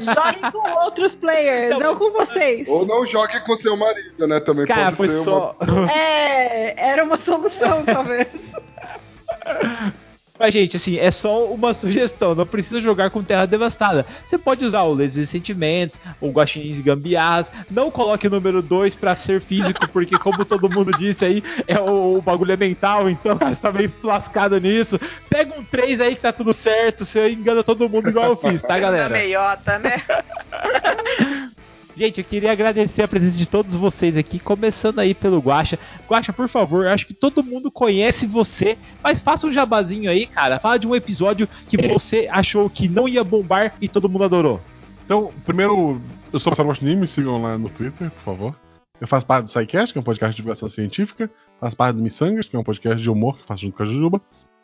[0.00, 2.66] Joguem com outros players, não com vocês.
[2.68, 4.40] Ou não jogue com seu marido, né?
[4.40, 5.56] Também Cara, pode foi ser só.
[5.94, 8.28] É, era uma solução, talvez.
[10.42, 12.34] Mas, gente, assim, é só uma sugestão.
[12.34, 14.04] Não precisa jogar com terra devastada.
[14.26, 17.48] Você pode usar o Laser de Sentimentos, o Guaxinins e Gambiás.
[17.70, 21.78] Não coloque o número 2 pra ser físico, porque, como todo mundo disse aí, é
[21.78, 23.08] o, o bagulho é mental.
[23.08, 24.98] Então, cara, você tá meio lascado nisso.
[25.30, 27.04] Pega um 3 aí que tá tudo certo.
[27.04, 29.10] Você engana todo mundo igual eu fiz, tá, Na galera?
[29.10, 30.02] meiota, né?
[31.94, 35.78] Gente, eu queria agradecer a presença de todos vocês aqui, começando aí pelo Guaxa.
[36.08, 40.26] Guaxa, por favor, eu acho que todo mundo conhece você, mas faça um jabazinho aí,
[40.26, 40.58] cara.
[40.58, 44.60] Fala de um episódio que você achou que não ia bombar e todo mundo adorou.
[45.04, 46.00] Então, primeiro,
[46.32, 48.56] eu sou o Marcelo Guaxinim, me sigam lá no Twitter, por favor.
[48.98, 51.30] Eu faço parte do SciCast, que é um podcast de divulgação científica.
[51.60, 53.82] Faço parte do Missangas, que é um podcast de humor que eu faço junto com
[53.82, 54.20] a Jujuba.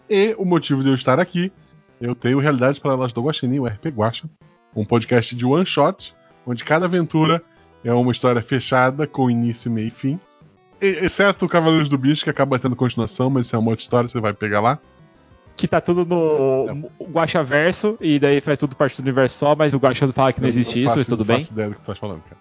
[0.08, 1.52] E o motivo de eu estar aqui,
[2.00, 4.30] eu tenho Realidades Paralelas do Guaxinim, o RP Guaxa.
[4.74, 6.14] Um podcast de one shot,
[6.50, 7.42] onde cada aventura
[7.84, 10.20] é uma história fechada, com início, meio e fim.
[10.80, 13.82] E- exceto o Cavaleiros do Bicho, que acaba tendo continuação, mas isso é uma outra
[13.82, 14.78] história, você vai pegar lá.
[15.56, 19.74] Que tá tudo no Guaxa Verso, e daí faz tudo parte do universo só, mas
[19.74, 21.36] o Guaxa fala que não existe isso, mas tudo não bem.
[21.38, 22.40] faço ideia do que tu tá falando, cara.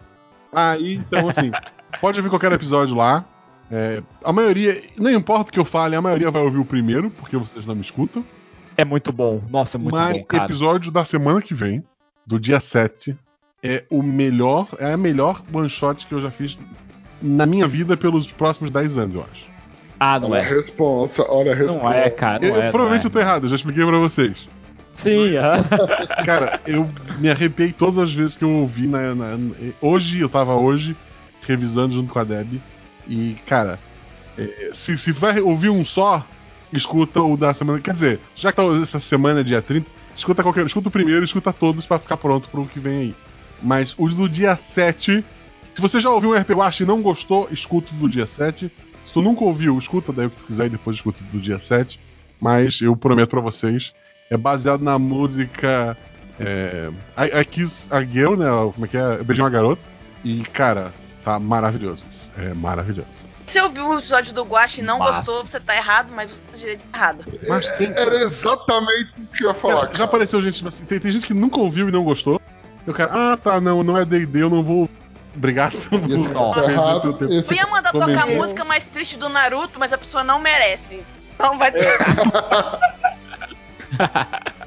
[0.53, 1.51] Aí, então, assim,
[1.99, 3.25] pode ouvir qualquer episódio lá.
[3.71, 7.09] É, a maioria, não importa o que eu fale, a maioria vai ouvir o primeiro,
[7.09, 8.23] porque vocês não me escutam.
[8.77, 9.41] É muito bom.
[9.49, 10.45] Nossa, muito Mas bom, cara.
[10.45, 11.84] episódio da semana que vem,
[12.25, 13.17] do dia 7,
[13.68, 16.57] é o melhor, é a melhor one shot que eu já fiz
[17.22, 19.45] na minha vida pelos próximos 10 anos, eu acho.
[19.99, 20.48] Ah, não Olha a é.
[20.48, 21.84] responsa, olha a responsa.
[21.84, 22.39] Não é, cara.
[22.39, 24.48] Não Eu- é, provavelmente não eu tô errado, eu já expliquei pra vocês.
[24.91, 25.64] Sim, aham.
[26.26, 26.89] Cara, eu
[27.19, 29.38] me arrepiei todas as vezes que eu ouvi na, na-
[29.81, 30.95] Hoje, eu tava hoje
[31.41, 32.60] revisando junto com a Deb.
[33.07, 33.80] E, cara,
[34.38, 36.26] é, se, se vai ouvir um só,
[36.73, 37.80] escuta o da semana.
[37.80, 40.65] Quer dizer, já que tá essa semana, dia 30, escuta qualquer.
[40.65, 43.15] Escuta o primeiro, escuta todos pra ficar pronto pro que vem aí.
[43.61, 45.23] Mas os do dia 7.
[45.73, 48.71] Se você já ouviu um RP Watch e não gostou, escuta o do dia 7.
[49.05, 51.39] Se tu nunca ouviu, escuta daí o que tu quiser e depois escuta o do
[51.39, 51.99] dia 7.
[52.39, 53.93] Mas eu prometo pra vocês,
[54.29, 55.97] é baseado na música
[56.39, 58.47] é, I, I Kiss a Girl, né?
[58.73, 59.19] Como é que é?
[59.19, 59.81] Eu beijei uma garota.
[60.23, 60.93] E, cara,
[61.23, 62.31] tá maravilhoso isso.
[62.38, 63.07] É maravilhoso.
[63.45, 66.57] Se ouviu o episódio do Guache e não gostou, você tá errado, mas você tá
[66.57, 67.25] direito errado.
[67.47, 67.88] Mas tem.
[67.88, 69.85] Era exatamente o que eu ia falar.
[69.85, 72.41] Cara, já apareceu gente assim, tem, tem gente que nunca ouviu e não gostou.
[72.88, 74.89] E o cara, ah, tá, não, não é DD, eu não vou.
[75.35, 75.76] Obrigado.
[76.09, 77.27] Esse cara tá Perder errado.
[77.30, 80.39] Esse Eu ia mandar tocar a música mais triste do Naruto, mas a pessoa não
[80.39, 81.03] merece.
[81.38, 82.80] Não vai tocar.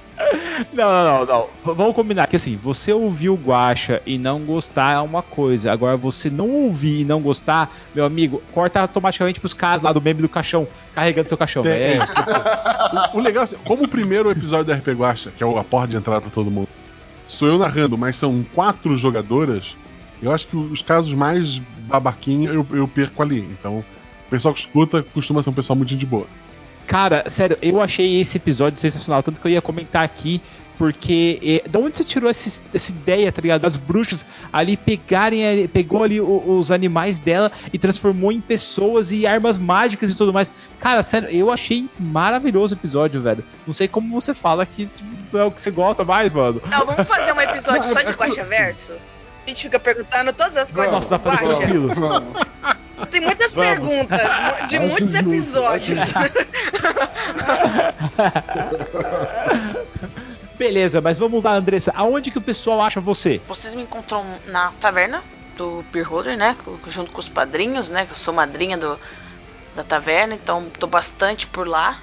[0.73, 1.43] Não, não, não, não.
[1.65, 5.73] V- Vamos combinar que assim, você ouvir o Guacha e não gostar é uma coisa.
[5.73, 10.01] Agora, você não ouvir e não gostar, meu amigo, corta automaticamente pros caras lá do
[10.01, 11.65] meme do caixão, carregando seu caixão.
[11.65, 12.13] É, É, isso.
[13.15, 15.65] O, o legal é assim, como o primeiro episódio da RP Guacha, que é a
[15.65, 16.69] porta de entrada pra todo mundo,
[17.41, 19.75] sou eu narrando, mas são quatro jogadoras,
[20.21, 21.59] eu acho que os casos mais
[21.89, 23.41] babaquinhos eu, eu perco ali.
[23.59, 26.27] Então, o pessoal que escuta costuma ser um pessoal muito de boa.
[26.87, 30.43] Cara, sério, eu achei esse episódio sensacional, tanto que eu ia comentar aqui,
[30.81, 33.61] porque eh, da onde você tirou esse- essa ideia, tá ligado?
[33.61, 39.13] Das bruxas ali pegarem, ali- pegou ali o- os animais dela e transformou em pessoas
[39.13, 40.51] e armas mágicas e tudo mais.
[40.79, 43.45] Cara, sério, eu achei maravilhoso o episódio, velho.
[43.67, 46.63] Não sei como você fala que tipo, é o que você gosta mais, mano.
[46.71, 48.95] Não, vamos fazer um episódio só é- de é- Guacha Verso?
[49.45, 51.77] A gente fica perguntando todas as coisas Nossa, dá pra fazer.
[51.95, 52.41] Vamos.
[53.11, 53.91] Tem muitas Vamos.
[53.91, 54.19] perguntas,
[54.71, 56.01] de Acho muitos justo, episódios.
[60.61, 61.91] Beleza, mas vamos lá, Andressa.
[61.97, 63.41] Aonde que o pessoal acha você?
[63.47, 65.25] Vocês me encontram na taverna
[65.57, 66.55] do Beer Holder, né?
[66.87, 68.05] Junto com os padrinhos, né?
[68.05, 69.01] Que eu sou madrinha do,
[69.75, 71.99] da taverna, então tô bastante por lá.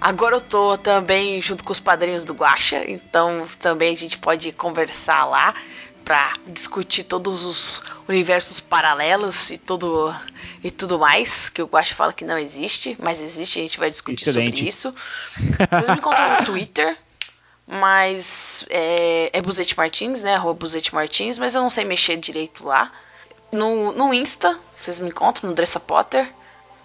[0.00, 4.50] Agora eu tô também junto com os padrinhos do Guacha, então também a gente pode
[4.50, 5.54] conversar lá
[6.04, 10.12] pra discutir todos os universos paralelos e tudo
[10.64, 13.88] e tudo mais que o Guacha fala que não existe, mas existe, a gente vai
[13.88, 14.56] discutir Excelente.
[14.56, 14.94] sobre isso.
[15.70, 16.98] Vocês me encontram no Twitter,
[17.66, 20.34] mas é, é Buzete Martins, né?
[20.34, 22.92] Arroba Buzete Martins, mas eu não sei mexer direito lá.
[23.50, 26.30] No, no Insta, vocês me encontram, no Dressa Potter.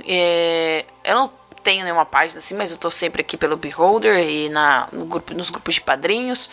[0.08, 1.32] É, eu não
[1.64, 5.34] tenho nenhuma página assim, mas eu tô sempre aqui pelo Beholder e na, no grupo,
[5.34, 6.50] nos grupos de padrinhos.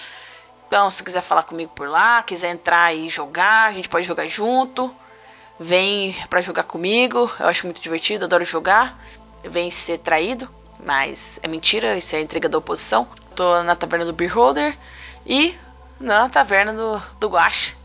[0.66, 4.26] Então, se quiser falar comigo por lá, quiser entrar e jogar, a gente pode jogar
[4.26, 4.94] junto.
[5.58, 8.98] Vem pra jogar comigo, eu acho muito divertido, adoro jogar.
[9.44, 10.50] Vem ser traído,
[10.84, 13.06] mas é mentira, isso é intriga da oposição.
[13.34, 14.76] Tô na taverna do Beholder
[15.26, 15.54] e
[16.00, 17.76] na taverna do, do Guache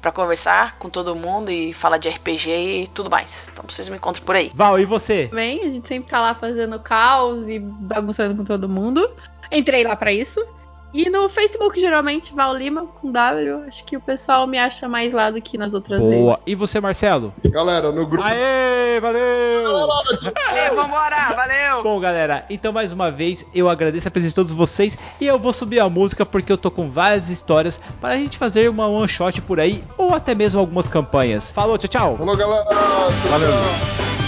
[0.00, 3.48] pra conversar com todo mundo e falar de RPG e tudo mais.
[3.52, 4.50] Então vocês me encontram por aí.
[4.52, 5.30] Val, e você?
[5.32, 9.08] Bem, a gente sempre tá lá fazendo caos e bagunçando com todo mundo.
[9.50, 10.44] Entrei lá pra isso.
[10.92, 13.64] E no Facebook, geralmente, Val Lima com W.
[13.66, 16.34] Acho que o pessoal me acha mais lá do que nas outras Boa.
[16.34, 16.42] vezes.
[16.46, 17.32] E você, Marcelo?
[17.46, 18.26] Galera, no grupo.
[18.26, 19.20] Aê, valeu!
[19.20, 21.82] Ei, vambora, valeu!
[21.82, 25.38] Bom, galera, então mais uma vez eu agradeço a presença de todos vocês e eu
[25.38, 28.86] vou subir a música porque eu tô com várias histórias para a gente fazer uma
[28.86, 31.50] one shot por aí ou até mesmo algumas campanhas.
[31.50, 32.16] Falou, tchau, tchau!
[32.16, 32.64] Falou, galera.
[32.64, 33.50] Tchau, Valeu.
[33.50, 34.21] tchau.